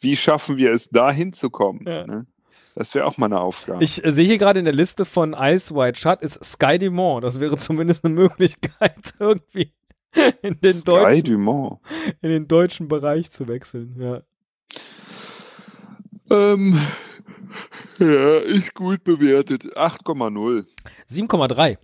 wie 0.00 0.16
schaffen 0.16 0.58
wir 0.58 0.72
es, 0.72 0.90
da 0.90 1.10
hinzukommen? 1.10 1.84
Ja. 1.86 2.06
Ne? 2.06 2.26
Das 2.74 2.94
wäre 2.94 3.06
auch 3.06 3.18
mal 3.18 3.26
eine 3.26 3.40
Aufgabe. 3.40 3.82
Ich 3.82 4.04
äh, 4.04 4.12
sehe 4.12 4.26
hier 4.26 4.38
gerade 4.38 4.58
in 4.58 4.64
der 4.64 4.74
Liste 4.74 5.04
von 5.04 5.34
Ice 5.38 5.74
White 5.74 5.98
Shut 5.98 6.22
ist 6.22 6.42
Sky 6.44 6.78
Dumont. 6.78 7.24
Das 7.24 7.40
wäre 7.40 7.56
zumindest 7.56 8.04
eine 8.04 8.14
Möglichkeit, 8.14 9.14
irgendwie 9.18 9.72
in 10.42 10.60
den, 10.60 10.72
Sky 10.72 10.84
deutschen, 10.84 11.24
Dumont. 11.24 11.80
in 12.20 12.30
den 12.30 12.48
deutschen 12.48 12.88
Bereich 12.88 13.30
zu 13.30 13.48
wechseln. 13.48 13.96
Ja. 13.98 14.22
Ähm, 16.30 16.78
ja, 17.98 18.36
ist 18.38 18.74
gut 18.74 19.04
bewertet. 19.04 19.76
8,0. 19.76 20.64
7,3. 21.08 21.76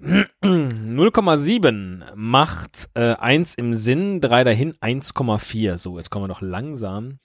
0,7 0.00 2.14
macht 2.14 2.88
äh, 2.94 3.16
1 3.16 3.56
im 3.56 3.74
Sinn, 3.74 4.22
3 4.22 4.44
dahin, 4.44 4.72
1,4. 4.76 5.76
So, 5.76 5.98
jetzt 5.98 6.10
kommen 6.10 6.24
wir 6.24 6.28
noch 6.28 6.40
langsam. 6.40 7.18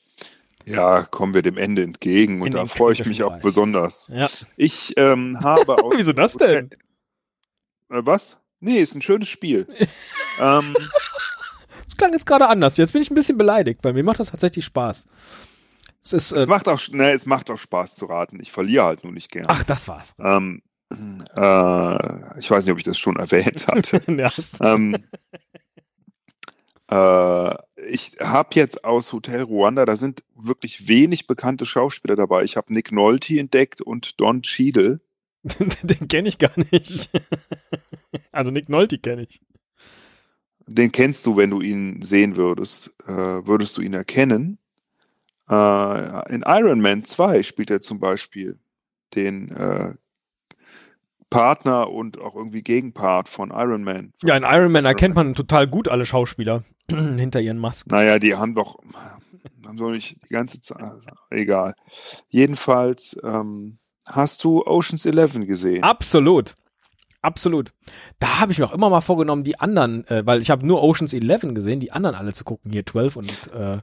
Ja, 0.66 1.04
kommen 1.04 1.34
wir 1.34 1.42
dem 1.42 1.58
Ende 1.58 1.84
entgegen 1.84 2.42
und 2.42 2.48
In 2.48 2.54
da 2.54 2.66
freue 2.66 2.92
ich 2.94 3.06
mich 3.06 3.24
auch 3.24 3.40
besonders. 3.40 4.10
Ja. 4.12 4.28
Ich 4.58 4.94
ähm, 4.98 5.40
habe 5.42 5.78
aus. 5.84 5.94
Wieso 5.96 6.12
das 6.12 6.34
denn? 6.34 6.70
Äh, 7.90 8.02
was? 8.04 8.42
Nee, 8.60 8.80
ist 8.80 8.94
ein 8.96 9.02
schönes 9.02 9.30
Spiel. 9.30 9.68
ähm, 10.42 10.76
Das 11.96 11.98
klang 11.98 12.12
jetzt 12.12 12.26
gerade 12.26 12.50
anders. 12.50 12.76
Jetzt 12.76 12.92
bin 12.92 13.02
ich 13.02 13.10
ein 13.10 13.16
bisschen 13.16 13.38
beleidigt, 13.38 13.80
weil 13.84 13.94
mir 13.94 14.04
macht 14.04 14.20
das 14.20 14.32
tatsächlich 14.32 14.66
Spaß. 14.66 15.08
Es 16.04 16.12
ist, 16.12 16.32
äh, 16.34 16.42
es, 16.42 16.48
macht 16.48 16.68
auch, 16.68 16.82
ne, 16.90 17.12
es 17.12 17.26
macht 17.26 17.50
auch 17.50 17.58
Spaß 17.58 17.96
zu 17.96 18.06
raten. 18.06 18.38
Ich 18.42 18.52
verliere 18.52 18.84
halt 18.84 19.06
nur 19.06 19.14
nicht 19.14 19.32
gern. 19.32 19.46
ach, 19.48 19.64
das 19.64 19.88
war's. 19.88 20.14
Ähm, 20.20 20.62
äh, 20.92 22.40
ich 22.40 22.52
weiß 22.52 22.66
nicht, 22.66 22.74
ob 22.74 22.78
ich 22.80 22.84
das 22.84 22.98
schon 22.98 23.16
erwähnt 23.16 23.68
hatte. 23.68 24.02
Ähm, 24.62 24.98
äh, 26.92 27.56
ich 27.88 28.12
habe 28.20 28.50
jetzt 28.52 28.84
aus 28.84 29.14
Hotel 29.14 29.44
Ruanda, 29.44 29.86
da 29.86 29.96
sind 29.96 30.24
wirklich 30.36 30.90
wenig 30.90 31.28
bekannte 31.28 31.66
Schauspieler 31.66 32.18
dabei. 32.18 32.44
Ich 32.44 32.58
habe 32.58 32.74
Nick 32.74 32.92
Nolte 32.92 33.40
entdeckt 33.40 33.82
und 33.82 34.20
Don 34.20 34.42
Cheadle. 34.42 35.00
Den 35.44 36.08
kenne 36.10 36.28
ich 36.28 36.40
gar 36.40 36.52
nicht. 36.72 37.10
also 38.34 38.52
Nick 38.52 38.68
Nolte 38.68 38.98
kenne 38.98 39.24
ich. 39.24 39.42
Den 40.67 40.91
kennst 40.91 41.25
du, 41.25 41.38
wenn 41.38 41.51
du 41.51 41.62
ihn 41.62 42.01
sehen 42.01 42.36
würdest, 42.36 42.95
äh, 43.08 43.12
würdest 43.12 43.78
du 43.78 43.82
ihn 43.82 43.93
erkennen. 43.93 44.58
Äh, 45.49 46.34
in 46.34 46.43
Iron 46.45 46.82
Man 46.82 47.04
2 47.04 47.43
spielt 47.43 47.69
er 47.69 47.80
zum 47.80 47.99
Beispiel 47.99 48.58
den 49.13 49.51
äh, 49.51 49.93
Partner 51.30 51.89
und 51.91 52.19
auch 52.19 52.36
irgendwie 52.36 52.62
Gegenpart 52.62 53.30
von 53.30 53.51
Iron 53.51 53.84
Man. 53.84 54.13
Ja, 54.23 54.36
in 54.36 54.43
Iron 54.43 54.71
Man 54.71 54.86
erkennt 54.86 55.15
man 55.15 55.36
total 55.36 55.67
gut 55.67 55.88
alle 55.88 56.06
Schauspieler 56.06 56.63
hinter 56.89 57.41
ihren 57.41 57.58
Masken. 57.58 57.89
Naja, 57.91 58.19
die 58.19 58.36
haben 58.36 58.56
doch, 58.56 58.80
haben 59.65 59.78
doch 59.78 59.91
nicht 59.91 60.17
die 60.23 60.34
ganze 60.34 60.62
Zeit, 60.62 60.82
also, 60.82 61.12
egal. 61.30 61.75
Jedenfalls, 62.30 63.19
ähm, 63.23 63.78
hast 64.08 64.43
du 64.43 64.65
Oceans 64.65 65.06
11 65.06 65.45
gesehen? 65.45 65.84
Absolut. 65.84 66.56
Absolut. 67.26 67.74
Da 68.20 68.40
habe 68.40 68.52
ich 68.52 68.60
mir 68.60 68.66
auch 68.66 68.72
immer 68.72 68.90
mal 68.90 69.02
vorgenommen, 69.02 69.44
die 69.44 69.60
anderen, 69.60 70.06
äh, 70.08 70.26
weil 70.26 70.42
ich 70.42 70.52
habe 70.52 70.66
nur 70.66 70.84
Oceans 70.84 71.14
11 71.14 71.54
gesehen, 71.56 71.80
die 71.80 71.92
anderen 71.92 72.16
alle 72.16 72.34
zu 72.34 72.44
gucken. 72.44 72.72
Hier 72.72 72.86
12 72.86 73.16
und 73.16 73.30
äh, 73.54 73.80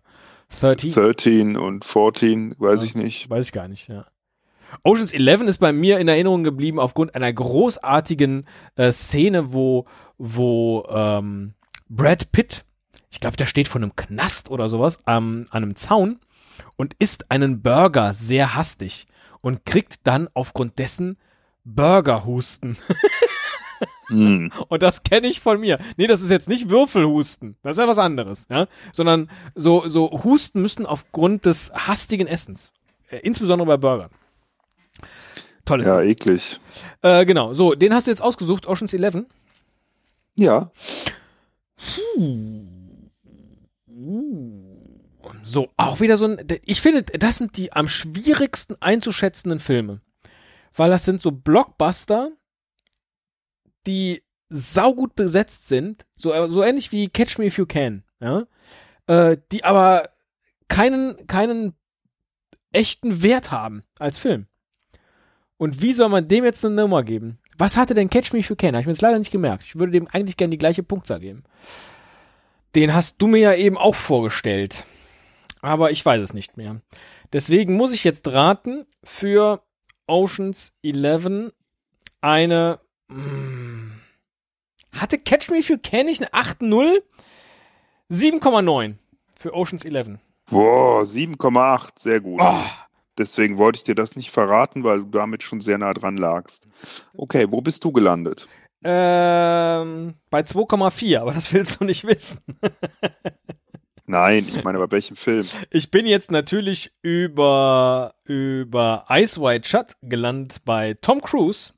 13. 0.61 0.93
13 0.93 1.57
und 1.57 1.85
14, 1.85 2.55
weiß 2.59 2.81
Ja. 2.81 2.87
ich 2.87 2.95
nicht. 2.95 3.29
Weiß 3.29 3.47
ich 3.47 3.53
gar 3.53 3.67
nicht, 3.67 3.89
ja. 3.89 4.05
Oceans 4.85 5.13
11 5.13 5.43
ist 5.43 5.59
bei 5.59 5.73
mir 5.73 5.99
in 5.99 6.09
Erinnerung 6.09 6.45
geblieben 6.45 6.79
aufgrund 6.79 7.15
einer 7.15 7.33
großartigen 7.33 8.47
äh, 8.77 8.93
Szene, 8.93 9.53
wo, 9.53 9.87
wo 10.19 10.87
ähm, 10.89 11.55
Brad 11.89 12.31
Pitt, 12.33 12.65
ich 13.11 13.21
glaube, 13.21 13.37
der 13.37 13.47
steht 13.47 13.69
vor 13.69 13.81
einem 13.81 13.97
Knast 13.97 14.51
oder 14.51 14.69
sowas, 14.69 14.99
ähm, 15.07 15.45
an 15.51 15.63
einem 15.63 15.77
Zaun 15.77 16.21
und 16.77 16.95
isst 17.01 17.31
einen 17.31 17.61
Burger 17.61 18.15
sehr 18.15 18.55
hastig 18.55 19.07
und 19.41 19.65
kriegt 19.67 20.07
dann 20.07 20.29
aufgrund 20.33 20.79
dessen 20.79 21.19
Burgerhusten. 21.65 22.77
Hm. 24.09 24.53
Und 24.69 24.83
das 24.83 25.03
kenne 25.03 25.29
ich 25.29 25.41
von 25.41 25.61
mir. 25.61 25.79
Nee, 25.97 26.07
das 26.07 26.23
ist 26.23 26.31
jetzt 26.31 26.49
nicht 26.49 26.71
Würfelhusten. 26.71 27.57
Das 27.63 27.73
ist 27.73 27.79
ja 27.79 27.89
was 27.89 27.99
anderes, 27.99 28.47
ja. 28.51 28.67
Sondern 28.93 29.31
so, 29.55 29.89
so 29.89 30.23
Husten 30.25 30.63
müssen 30.63 30.87
aufgrund 30.87 31.47
des 31.47 31.73
hastigen 31.75 32.27
Essens. 32.27 32.73
Äh, 33.11 33.19
insbesondere 33.19 33.67
bei 33.67 33.77
Burgern. 33.77 34.11
Tolles. 35.65 35.87
Ja, 35.87 36.01
eklig. 36.03 36.61
Äh, 37.03 37.25
genau. 37.25 37.55
So, 37.55 37.75
den 37.75 37.95
hast 37.95 38.07
du 38.07 38.11
jetzt 38.11 38.23
ausgesucht, 38.23 38.67
Oceans 38.67 38.93
11. 38.93 39.25
Ja. 40.39 40.71
So, 45.45 45.69
auch 45.77 46.01
wieder 46.01 46.17
so 46.17 46.27
ein. 46.27 46.39
Ich 46.65 46.81
finde, 46.81 47.03
das 47.03 47.39
sind 47.39 47.57
die 47.57 47.73
am 47.73 47.89
schwierigsten 47.89 48.77
einzuschätzenden 48.81 49.61
Filme. 49.61 50.01
Weil 50.75 50.91
das 50.91 51.05
sind 51.05 51.21
so 51.21 51.31
Blockbuster, 51.31 52.31
die 53.87 54.23
saugut 54.49 55.15
besetzt 55.15 55.69
sind, 55.69 56.07
so, 56.15 56.47
so 56.47 56.63
ähnlich 56.63 56.93
wie 56.93 57.09
Catch 57.09 57.39
Me 57.39 57.47
If 57.47 57.59
You 57.59 57.67
Can, 57.67 58.05
ja, 58.21 58.47
äh, 59.07 59.39
die 59.51 59.65
aber 59.65 60.09
keinen, 60.69 61.27
keinen 61.27 61.75
echten 62.73 63.23
Wert 63.23 63.51
haben 63.51 63.83
als 63.99 64.19
Film. 64.19 64.47
Und 65.57 65.81
wie 65.81 65.93
soll 65.93 66.09
man 66.09 66.29
dem 66.29 66.45
jetzt 66.45 66.65
eine 66.65 66.75
Nummer 66.75 67.03
geben? 67.03 67.39
Was 67.57 67.77
hatte 67.77 67.95
denn 67.95 68.11
Catch 68.11 68.33
Me 68.33 68.41
If 68.41 68.51
You 68.51 68.57
Can? 68.57 68.75
Habe 68.75 68.81
ich 68.81 68.87
mir 68.87 68.93
jetzt 68.93 69.03
leider 69.03 69.19
nicht 69.19 69.31
gemerkt. 69.31 69.65
Ich 69.65 69.79
würde 69.79 69.93
dem 69.93 70.09
eigentlich 70.09 70.37
gerne 70.37 70.51
die 70.51 70.59
gleiche 70.59 70.83
Punktzahl 70.83 71.21
geben. 71.21 71.45
Den 72.75 72.95
hast 72.95 73.21
du 73.21 73.27
mir 73.27 73.39
ja 73.39 73.55
eben 73.55 73.79
auch 73.79 73.95
vorgestellt. 73.95 74.85
Aber 75.61 75.91
ich 75.91 76.05
weiß 76.05 76.21
es 76.21 76.35
nicht 76.35 76.57
mehr. 76.57 76.81
Deswegen 77.33 77.75
muss 77.75 77.93
ich 77.93 78.03
jetzt 78.03 78.27
raten 78.29 78.87
für 79.05 79.63
Oceans 80.13 80.75
11 80.83 81.53
eine. 82.21 82.79
Hm, 83.09 83.93
hatte 84.93 85.19
Catch 85.19 85.51
Me 85.51 85.59
If 85.59 85.71
You 85.71 85.79
Can 85.83 86.07
nicht 86.07 86.23
eine 86.23 86.45
8-0? 86.45 87.03
7,9 88.11 88.95
für 89.35 89.55
Oceans 89.55 89.85
11. 89.85 90.19
Boah, 90.51 91.03
7,8, 91.03 91.91
sehr 91.97 92.21
gut. 92.21 92.41
Oh, 92.43 92.61
Deswegen 93.19 93.57
wollte 93.59 93.79
ich 93.79 93.85
dir 93.85 93.95
das 93.95 94.17
nicht 94.17 94.31
verraten, 94.31 94.85
weil 94.85 95.01
du 95.01 95.07
damit 95.07 95.43
schon 95.43 95.61
sehr 95.61 95.79
nah 95.79 95.95
dran 95.95 96.17
lagst. 96.17 96.69
Okay, 97.15 97.47
wo 97.51 97.61
bist 97.61 97.85
du 97.85 97.93
gelandet? 97.93 98.49
ähm, 98.85 100.15
bei 100.29 100.41
2,4, 100.41 101.21
aber 101.21 101.33
das 101.33 101.53
willst 101.53 101.81
du 101.81 101.85
nicht 101.85 102.05
wissen. 102.05 102.41
Nein, 104.13 104.47
ich 104.47 104.63
meine, 104.63 104.79
bei 104.79 104.91
welchem 104.91 105.17
Film? 105.17 105.47
Ich 105.71 105.91
bin 105.91 106.05
jetzt 106.05 106.31
natürlich 106.31 106.93
über, 107.01 108.15
über 108.27 109.07
Ice 109.09 109.41
White 109.41 109.67
Shut 109.67 109.97
gelandet 110.03 110.59
bei 110.67 110.93
Tom 111.01 111.23
Cruise 111.23 111.73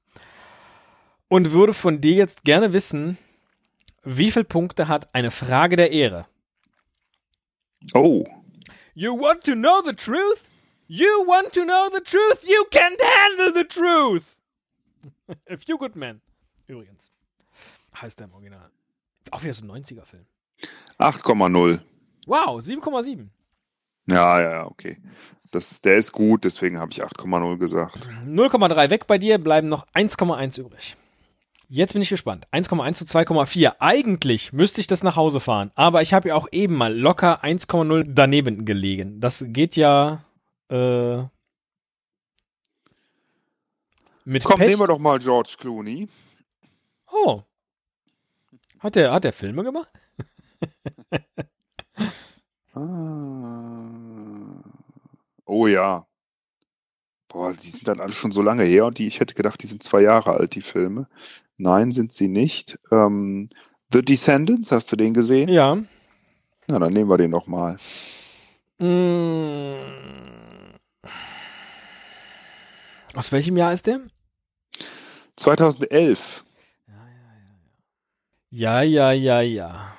und 1.28 1.52
würde 1.52 1.72
von 1.72 2.00
dir 2.00 2.14
jetzt 2.14 2.42
gerne 2.42 2.72
wissen, 2.72 3.18
wie 4.02 4.32
viele 4.32 4.44
Punkte 4.44 4.88
hat 4.88 5.14
eine 5.14 5.30
Frage 5.30 5.76
der 5.76 5.92
Ehre? 5.92 6.26
Oh, 7.94 8.24
You 8.94 9.16
want 9.16 9.44
to 9.44 9.52
know 9.52 9.80
the 9.84 9.94
truth? 9.94 10.42
You 10.88 11.06
want 11.28 11.52
to 11.52 11.62
know 11.62 11.88
the 11.92 12.00
truth? 12.00 12.44
You 12.44 12.64
can't 12.72 13.00
handle 13.00 13.52
the 13.54 13.64
truth! 13.64 14.24
A 15.48 15.56
Few 15.56 15.78
Good 15.78 15.94
Men, 15.94 16.20
übrigens. 16.66 17.12
Heißt 17.94 18.18
der 18.18 18.26
im 18.26 18.34
Original. 18.34 18.72
Auch 19.30 19.44
wieder 19.44 19.54
so 19.54 19.64
ein 19.64 19.70
90er-Film. 19.70 20.26
8,0. 20.98 21.80
Wow, 22.26 22.60
7,7. 22.60 23.28
Ja, 24.06 24.40
ja, 24.40 24.50
ja, 24.50 24.66
okay. 24.66 24.98
Das, 25.50 25.80
der 25.82 25.96
ist 25.96 26.12
gut, 26.12 26.44
deswegen 26.44 26.78
habe 26.78 26.90
ich 26.92 27.02
8,0 27.02 27.58
gesagt. 27.58 28.08
0,3 28.26 28.90
weg 28.90 29.06
bei 29.06 29.18
dir, 29.18 29.38
bleiben 29.38 29.68
noch 29.68 29.86
1,1 29.94 30.60
übrig. 30.60 30.96
Jetzt 31.68 31.92
bin 31.92 32.02
ich 32.02 32.08
gespannt. 32.08 32.46
1,1 32.52 32.94
zu 32.94 33.04
2,4. 33.04 33.76
Eigentlich 33.78 34.52
müsste 34.52 34.80
ich 34.80 34.86
das 34.86 35.02
nach 35.02 35.16
Hause 35.16 35.40
fahren, 35.40 35.70
aber 35.74 36.02
ich 36.02 36.12
habe 36.12 36.28
ja 36.28 36.34
auch 36.34 36.48
eben 36.52 36.74
mal 36.74 36.94
locker 36.96 37.42
1,0 37.42 38.04
daneben 38.08 38.64
gelegen. 38.64 39.20
Das 39.20 39.44
geht 39.48 39.76
ja 39.76 40.24
äh, 40.68 41.22
mit 44.24 44.44
Komm, 44.44 44.58
Pech. 44.58 44.68
nehmen 44.68 44.80
wir 44.80 44.88
doch 44.88 44.98
mal 44.98 45.18
George 45.18 45.56
Clooney. 45.58 46.08
Oh. 47.12 47.42
Hat 48.80 48.96
der, 48.96 49.12
hat 49.12 49.24
der 49.24 49.32
Filme 49.32 49.64
gemacht? 49.64 49.92
Ah. 52.74 54.62
Oh 55.46 55.66
ja. 55.66 56.06
Boah, 57.28 57.52
die 57.52 57.70
sind 57.70 57.86
dann 57.86 58.00
alle 58.00 58.12
schon 58.12 58.32
so 58.32 58.42
lange 58.42 58.64
her 58.64 58.86
und 58.86 58.98
die, 58.98 59.06
ich 59.06 59.20
hätte 59.20 59.34
gedacht, 59.34 59.62
die 59.62 59.66
sind 59.66 59.82
zwei 59.82 60.02
Jahre 60.02 60.32
alt, 60.32 60.54
die 60.54 60.62
Filme. 60.62 61.08
Nein, 61.56 61.92
sind 61.92 62.12
sie 62.12 62.28
nicht. 62.28 62.78
Ähm, 62.90 63.48
The 63.92 64.02
Descendants, 64.02 64.72
hast 64.72 64.90
du 64.90 64.96
den 64.96 65.14
gesehen? 65.14 65.48
Ja. 65.48 65.76
Na, 66.66 66.78
dann 66.78 66.92
nehmen 66.92 67.10
wir 67.10 67.16
den 67.16 67.30
noch 67.30 67.46
mal. 67.46 67.76
Mm. 68.78 69.74
Aus 73.14 73.30
welchem 73.30 73.56
Jahr 73.56 73.72
ist 73.72 73.86
der? 73.86 74.00
2011. 75.36 76.44
Ja, 78.50 78.82
ja, 78.82 79.12
ja, 79.12 79.40
ja. 79.40 79.96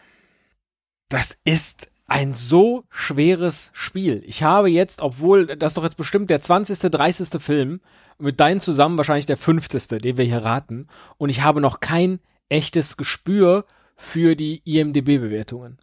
Das 1.09 1.38
ist 1.45 1.88
ein 2.07 2.33
so 2.33 2.83
schweres 2.89 3.71
Spiel. 3.73 4.23
Ich 4.25 4.43
habe 4.43 4.69
jetzt, 4.69 5.01
obwohl 5.01 5.47
das 5.47 5.73
doch 5.73 5.83
jetzt 5.83 5.97
bestimmt 5.97 6.29
der 6.29 6.41
20., 6.41 6.79
30. 6.79 7.41
Film, 7.41 7.81
mit 8.17 8.39
deinen 8.39 8.61
zusammen 8.61 8.97
wahrscheinlich 8.97 9.25
der 9.25 9.37
50., 9.37 9.87
den 10.01 10.17
wir 10.17 10.25
hier 10.25 10.43
raten, 10.43 10.87
und 11.17 11.29
ich 11.29 11.41
habe 11.41 11.61
noch 11.61 11.79
kein 11.79 12.19
echtes 12.49 12.97
Gespür 12.97 13.65
für 13.95 14.35
die 14.35 14.61
IMDB-Bewertungen. 14.65 15.79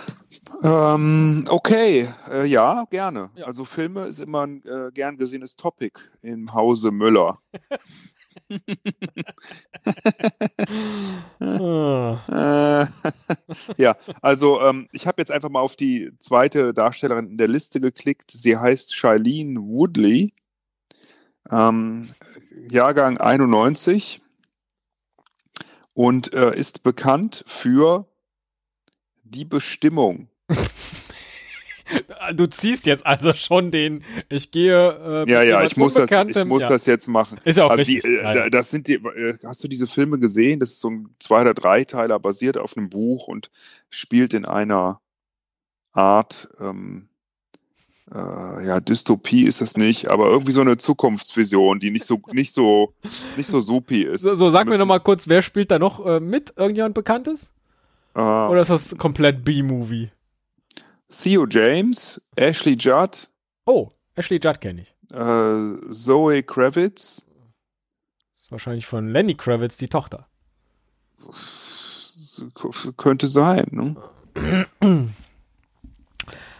Ähm, 0.62 1.44
okay, 1.48 2.08
äh, 2.30 2.46
ja, 2.46 2.84
gerne. 2.90 3.30
Ja. 3.34 3.46
Also 3.46 3.64
Filme 3.64 4.06
ist 4.06 4.18
immer 4.18 4.46
ein 4.46 4.62
äh, 4.64 4.90
gern 4.92 5.16
gesehenes 5.18 5.56
Topic 5.56 6.00
im 6.22 6.54
Hause 6.54 6.90
Müller. 6.90 7.38
Äh, 11.40 12.86
ja, 13.76 13.96
also 14.20 14.60
ähm, 14.60 14.88
ich 14.92 15.06
habe 15.06 15.20
jetzt 15.20 15.30
einfach 15.30 15.48
mal 15.48 15.60
auf 15.60 15.76
die 15.76 16.12
zweite 16.18 16.72
Darstellerin 16.74 17.30
in 17.30 17.38
der 17.38 17.48
Liste 17.48 17.80
geklickt. 17.80 18.30
Sie 18.30 18.56
heißt 18.56 18.94
Shailene 18.94 19.60
Woodley, 19.60 20.34
ähm, 21.50 22.10
Jahrgang 22.70 23.18
91 23.18 24.22
und 25.94 26.32
äh, 26.32 26.56
ist 26.56 26.82
bekannt 26.82 27.44
für 27.46 28.06
die 29.24 29.44
Bestimmung. 29.44 30.28
Du 32.34 32.46
ziehst 32.46 32.86
jetzt 32.86 33.04
also 33.06 33.32
schon 33.32 33.70
den, 33.70 34.02
ich 34.28 34.50
gehe. 34.50 35.24
Äh, 35.26 35.30
Ja, 35.30 35.42
ja, 35.42 35.62
ich 35.64 35.76
muss, 35.76 35.94
das, 35.94 36.10
ich 36.10 36.44
muss 36.44 36.62
ja. 36.62 36.68
das 36.68 36.86
jetzt 36.86 37.08
machen. 37.08 37.38
Ist 37.44 37.56
ja 37.58 37.64
auch 37.64 37.70
Also 37.70 37.82
die, 37.84 37.94
richtig. 37.96 38.12
äh, 38.18 38.22
da- 38.22 38.34
ja. 38.34 38.50
das 38.50 38.70
sind 38.70 38.86
die, 38.88 38.94
äh, 38.94 39.38
hast 39.44 39.62
du 39.64 39.68
diese 39.68 39.86
Filme 39.86 40.18
gesehen? 40.18 40.60
Das 40.60 40.70
ist 40.70 40.80
so 40.80 40.90
ein 40.90 41.08
zwei- 41.18 41.40
oder 41.42 41.54
dreiteiler 41.54 42.18
basiert 42.18 42.56
auf 42.56 42.76
einem 42.76 42.88
Buch 42.90 43.28
und 43.28 43.50
spielt 43.90 44.34
in 44.34 44.44
einer 44.44 45.00
Art, 45.92 46.48
ähm, 46.60 47.08
äh, 48.12 48.66
ja, 48.66 48.80
Dystopie 48.80 49.44
ist 49.44 49.60
es 49.60 49.76
nicht, 49.76 50.08
aber 50.10 50.26
irgendwie 50.28 50.52
so 50.52 50.60
eine 50.60 50.76
Zukunftsvision, 50.76 51.80
die 51.80 51.90
nicht 51.90 52.04
so, 52.04 52.20
nicht 52.32 52.52
so, 52.52 52.94
nicht 53.36 53.46
so 53.48 53.60
supi 53.60 54.02
ist. 54.02 54.22
So, 54.22 54.34
so 54.34 54.50
sag 54.50 54.64
mir 54.66 54.70
Müssen- 54.72 54.80
noch 54.80 54.86
mal 54.86 54.98
kurz, 55.00 55.28
wer 55.28 55.42
spielt 55.42 55.70
da 55.70 55.78
noch 55.78 56.04
äh, 56.06 56.20
mit? 56.20 56.52
Irgendjemand 56.56 56.94
Bekanntes? 56.94 57.52
Äh, 58.14 58.20
Oder 58.20 58.60
ist 58.60 58.70
das 58.70 58.96
komplett 58.98 59.44
B-Movie? 59.44 60.10
Theo 61.20 61.46
James, 61.46 62.20
Ashley 62.36 62.76
Judd, 62.78 63.28
Oh, 63.66 63.90
Ashley 64.16 64.40
Judd 64.42 64.60
kenne 64.60 64.82
ich. 64.82 64.94
äh, 65.14 65.90
Zoe 65.92 66.42
Kravitz, 66.42 67.30
Ist 68.40 68.50
wahrscheinlich 68.50 68.86
von 68.86 69.08
Lenny 69.08 69.34
Kravitz 69.34 69.76
die 69.76 69.88
Tochter. 69.88 70.26
könnte 72.96 73.26
sein, 73.26 73.66
ne? 73.70 73.96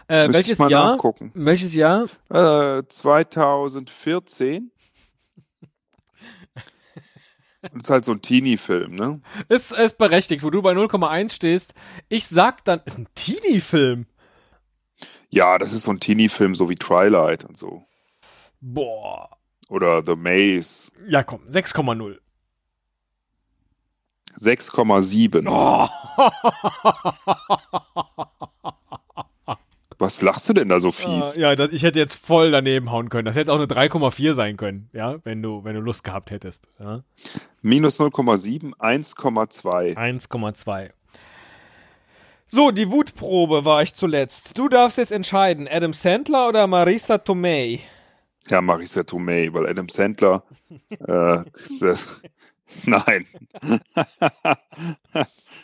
Äh, 0.07 0.31
welches 0.31 0.59
Jahr? 0.59 0.97
Welches 1.33 1.73
Jahr? 1.73 2.05
Äh, 2.29 2.83
2014. 2.87 4.71
Das 7.61 7.71
ist 7.83 7.89
halt 7.89 8.05
so 8.05 8.11
ein 8.11 8.21
Teenie-Film, 8.21 8.93
ne? 8.95 9.21
Ist, 9.49 9.71
ist 9.73 9.97
berechtigt, 9.97 10.43
wo 10.43 10.49
du 10.51 10.61
bei 10.61 10.73
0,1 10.73 11.31
stehst. 11.33 11.73
Ich 12.09 12.27
sag 12.27 12.63
dann, 12.65 12.81
ist 12.85 12.99
ein 12.99 13.07
Teenie-Film. 13.15 14.05
Ja, 15.33 15.57
das 15.57 15.73
ist 15.73 15.83
so 15.83 15.91
ein 15.91 15.99
Teenie-Film, 15.99 16.53
so 16.53 16.69
wie 16.69 16.75
Twilight 16.75 17.43
und 17.43 17.57
so. 17.57 17.83
Boah. 18.61 19.31
Oder 19.67 20.03
The 20.05 20.15
Maze. 20.15 20.91
Ja, 21.07 21.23
komm, 21.23 21.41
6,0. 21.47 22.19
6,7. 24.37 25.47
Oh. 25.49 25.87
Was 29.97 30.21
lachst 30.21 30.49
du 30.49 30.53
denn 30.53 30.69
da 30.69 30.79
so 30.79 30.91
fies? 30.91 31.35
Äh, 31.35 31.41
ja, 31.41 31.55
das, 31.55 31.71
ich 31.71 31.81
hätte 31.81 31.97
jetzt 31.97 32.13
voll 32.13 32.51
daneben 32.51 32.91
hauen 32.91 33.09
können. 33.09 33.25
Das 33.25 33.35
hätte 33.35 33.51
auch 33.51 33.57
eine 33.57 33.65
3,4 33.65 34.33
sein 34.33 34.55
können, 34.55 34.89
ja, 34.93 35.17
wenn 35.23 35.41
du, 35.41 35.63
wenn 35.63 35.73
du 35.73 35.81
Lust 35.81 36.03
gehabt 36.03 36.29
hättest. 36.29 36.67
Ja? 36.79 37.03
Minus 37.63 37.99
0,7, 37.99 38.75
1,2. 38.75 39.95
1,2. 39.95 40.91
So, 42.55 42.69
die 42.69 42.91
Wutprobe 42.91 43.65
war 43.65 43.81
ich 43.81 43.95
zuletzt. 43.95 44.55
Du 44.59 44.69
darfst 44.69 44.99
jetzt 44.99 45.11
entscheiden, 45.11 45.67
Adam 45.67 45.91
Sandler 45.91 46.49
oder 46.49 46.67
Marisa 46.67 47.17
Tomei? 47.17 47.79
Ja, 48.47 48.61
Marisa 48.61 49.01
Tomei, 49.01 49.49
weil 49.51 49.65
Adam 49.65 49.89
Sandler. 49.89 50.43
äh, 50.99 51.43
nein. 52.85 53.25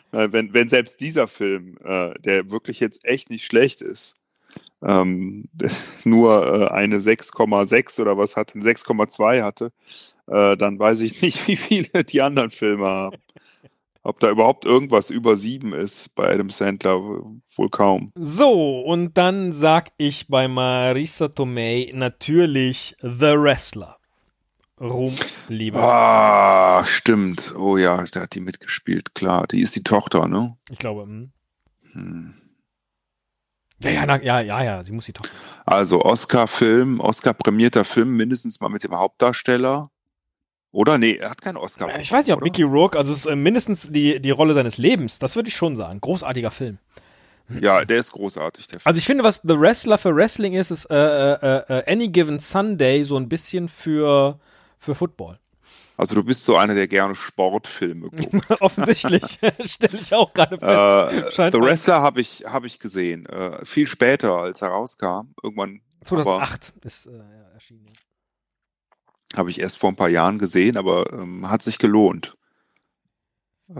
Wenn, 0.09 0.51
wenn 0.55 0.67
selbst 0.67 0.99
dieser 0.99 1.27
Film, 1.27 1.77
äh, 1.83 2.15
der 2.21 2.49
wirklich 2.49 2.79
jetzt 2.79 3.05
echt 3.05 3.29
nicht 3.29 3.45
schlecht 3.45 3.83
ist, 3.83 4.15
ähm, 4.81 5.47
nur 6.05 6.71
äh, 6.71 6.73
eine 6.73 6.97
6,6 6.97 8.01
oder 8.01 8.17
was 8.17 8.35
hatte, 8.35 8.57
6,2 8.57 9.43
hatte, 9.43 9.71
äh, 10.25 10.57
dann 10.57 10.79
weiß 10.79 11.01
ich 11.01 11.21
nicht, 11.21 11.47
wie 11.47 11.55
viele 11.55 12.03
die 12.03 12.23
anderen 12.23 12.49
Filme 12.49 12.87
haben. 12.87 13.17
Ob 14.01 14.19
da 14.21 14.29
überhaupt 14.29 14.65
irgendwas 14.65 15.09
über 15.09 15.35
sieben 15.35 15.73
ist 15.73 16.15
bei 16.15 16.33
Adam 16.33 16.49
Sandler, 16.49 16.99
wohl 17.55 17.69
kaum. 17.69 18.11
So, 18.15 18.79
und 18.79 19.17
dann 19.17 19.51
sag 19.51 19.89
ich 19.97 20.27
bei 20.27 20.47
Marisa 20.47 21.27
Tomei 21.27 21.91
natürlich 21.93 22.95
The 23.01 23.35
Wrestler. 23.37 23.97
Ruhm, 24.79 25.13
Liebe. 25.49 25.77
Ah, 25.77 26.85
stimmt. 26.85 27.53
Oh 27.57 27.75
ja, 27.75 28.05
da 28.13 28.21
hat 28.21 28.35
die 28.35 28.39
mitgespielt, 28.39 29.13
klar. 29.13 29.45
Die 29.47 29.59
ist 29.61 29.75
die 29.75 29.83
Tochter, 29.83 30.29
ne? 30.29 30.55
Ich 30.71 30.79
glaube, 30.79 31.01
hm. 31.01 31.31
Hm. 31.91 32.33
ja, 33.83 33.89
ja, 33.89 34.05
na, 34.05 34.23
ja, 34.23 34.39
ja, 34.39 34.63
ja, 34.63 34.83
sie 34.83 34.93
muss 34.93 35.05
die 35.05 35.13
Tochter. 35.13 35.31
Also 35.65 36.05
Oscar-Film, 36.05 37.01
Oscar-prämierter 37.01 37.83
Film, 37.83 38.15
mindestens 38.15 38.61
mal 38.61 38.69
mit 38.69 38.83
dem 38.85 38.95
Hauptdarsteller. 38.95 39.91
Oder? 40.71 40.97
Nee, 40.97 41.15
er 41.15 41.31
hat 41.31 41.41
keinen 41.41 41.57
Oscar. 41.57 41.99
Ich 41.99 42.11
weiß 42.11 42.25
nicht, 42.25 42.33
ob 42.33 42.41
oder? 42.41 42.45
Mickey 42.45 42.63
Rourke, 42.63 42.97
also 42.97 43.13
ist 43.13 43.25
äh, 43.25 43.35
mindestens 43.35 43.91
die, 43.91 44.19
die 44.21 44.31
Rolle 44.31 44.53
seines 44.53 44.77
Lebens, 44.77 45.19
das 45.19 45.35
würde 45.35 45.49
ich 45.49 45.55
schon 45.55 45.75
sagen. 45.75 45.99
Großartiger 45.99 46.51
Film. 46.51 46.77
Ja, 47.61 47.83
der 47.83 47.97
ist 47.97 48.11
großartig, 48.11 48.67
der. 48.67 48.81
Also 48.83 48.99
ich 48.99 49.05
finde, 49.05 49.23
was 49.23 49.41
The 49.43 49.59
Wrestler 49.59 49.97
für 49.97 50.15
Wrestling 50.15 50.53
ist, 50.53 50.69
ist 50.69 50.85
äh, 50.85 50.95
äh, 50.95 51.63
äh, 51.67 51.91
Any 51.91 52.09
Given 52.09 52.39
Sunday 52.39 53.03
so 53.03 53.17
ein 53.17 53.27
bisschen 53.27 53.67
für, 53.67 54.39
für 54.77 54.93
Football. 54.93 55.39
Also 55.97 56.15
du 56.15 56.23
bist 56.23 56.45
so 56.45 56.55
einer, 56.55 56.75
der 56.75 56.87
gerne 56.87 57.15
Sportfilme 57.15 58.09
guckt. 58.09 58.51
Offensichtlich 58.61 59.39
stelle 59.65 59.97
ich 59.99 60.13
auch 60.13 60.33
gerade 60.33 60.57
fest. 60.59 61.39
äh, 61.39 61.51
The 61.51 61.59
Wrestler 61.59 62.01
habe 62.01 62.21
ich, 62.21 62.45
hab 62.45 62.63
ich 62.63 62.79
gesehen. 62.79 63.25
Äh, 63.25 63.65
viel 63.65 63.87
später, 63.87 64.35
als 64.35 64.61
er 64.61 64.69
rauskam. 64.69 65.33
Irgendwann 65.43 65.81
2008 66.05 66.73
ist 66.85 67.07
äh, 67.07 67.11
erschienen. 67.53 67.87
Habe 69.35 69.49
ich 69.49 69.59
erst 69.59 69.77
vor 69.77 69.89
ein 69.89 69.95
paar 69.95 70.09
Jahren 70.09 70.39
gesehen, 70.39 70.77
aber 70.77 71.11
ähm, 71.13 71.49
hat 71.49 71.61
sich 71.61 71.77
gelohnt. 71.77 72.35
Äh, 73.75 73.79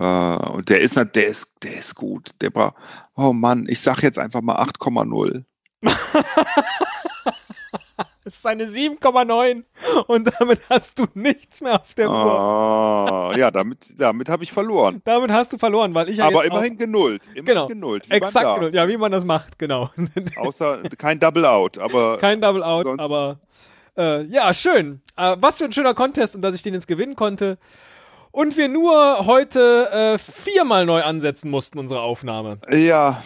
und 0.51 0.69
der 0.69 0.81
ist, 0.81 0.95
der 0.95 1.25
ist, 1.27 1.55
der 1.63 1.73
ist 1.73 1.95
gut. 1.95 2.31
Der 2.41 2.53
war, 2.53 2.75
oh 3.15 3.33
Mann, 3.33 3.65
ich 3.67 3.81
sag 3.81 4.03
jetzt 4.03 4.19
einfach 4.19 4.41
mal 4.41 4.57
8,0. 4.57 5.43
Das 8.23 8.35
ist 8.35 8.45
eine 8.45 8.65
7,9 8.65 9.63
und 10.07 10.31
damit 10.39 10.61
hast 10.69 10.99
du 10.99 11.07
nichts 11.15 11.61
mehr 11.61 11.81
auf 11.81 11.95
der 11.95 12.09
Uhr. 12.09 12.15
Ah, 12.15 13.33
ja, 13.35 13.49
damit, 13.49 13.99
damit 13.99 14.29
habe 14.29 14.43
ich 14.43 14.51
verloren. 14.51 15.01
Damit 15.05 15.31
hast 15.31 15.53
du 15.53 15.57
verloren, 15.57 15.95
weil 15.95 16.09
ich 16.09 16.17
ja 16.17 16.27
Aber 16.27 16.45
immerhin 16.45 16.77
genullt. 16.77 17.23
Immerhin 17.27 17.45
Genau. 17.45 17.67
genullt. 17.67 18.11
exakt 18.11 18.59
genau, 18.59 18.71
ja, 18.71 18.87
wie 18.87 18.97
man 18.97 19.11
das 19.11 19.25
macht, 19.25 19.57
genau. 19.57 19.89
Außer 20.37 20.83
kein 20.99 21.19
Double 21.19 21.45
Out, 21.45 21.79
aber 21.79 22.17
Kein 22.19 22.39
Double 22.41 22.61
Out, 22.61 22.99
aber 22.99 23.39
äh, 23.97 24.23
ja, 24.23 24.53
schön. 24.53 25.01
Äh, 25.17 25.35
was 25.39 25.57
für 25.57 25.65
ein 25.65 25.73
schöner 25.73 25.93
Contest 25.93 26.35
und 26.35 26.41
dass 26.41 26.55
ich 26.55 26.63
den 26.63 26.73
jetzt 26.73 26.87
gewinnen 26.87 27.15
konnte. 27.15 27.57
Und 28.31 28.57
wir 28.57 28.67
nur 28.67 29.25
heute 29.25 29.89
äh, 29.91 30.17
viermal 30.19 30.85
neu 30.85 31.01
ansetzen 31.01 31.49
mussten, 31.49 31.79
unsere 31.79 32.01
Aufnahme. 32.01 32.59
ja, 32.71 33.21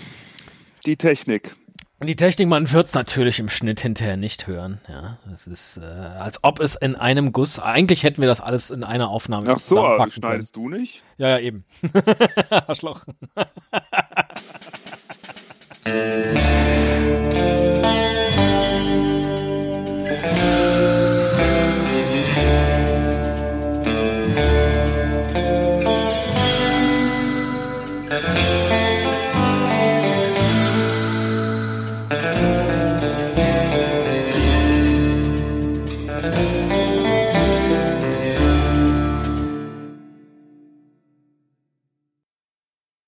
die 0.86 0.96
Technik. 0.96 1.56
Und 2.00 2.08
die 2.08 2.16
Technik, 2.18 2.50
man 2.50 2.70
wird's 2.72 2.94
natürlich 2.96 3.40
im 3.40 3.48
Schnitt 3.48 3.80
hinterher 3.80 4.18
nicht 4.18 4.48
hören. 4.48 4.82
Ja, 4.90 5.18
es 5.34 5.48
ist, 5.48 5.78
äh, 5.78 5.82
als 5.82 6.44
ob 6.44 6.60
es 6.60 6.76
in 6.76 6.96
einem 6.96 7.32
Guss, 7.32 7.60
eigentlich 7.60 8.04
hätten 8.04 8.22
wir 8.22 8.28
das 8.28 8.42
alles 8.42 8.72
in 8.72 8.84
einer 8.84 9.10
Aufnahme 9.10 9.46
Ach 9.50 9.60
so, 9.60 9.76
zusammenpacken 9.76 10.12
schneidest 10.12 10.56
du 10.56 10.68
nicht? 10.68 11.04
können. 11.18 11.30
Ja, 11.30 11.38
ja, 11.38 11.40
eben. 11.40 11.64
Arschloch. 12.50 13.04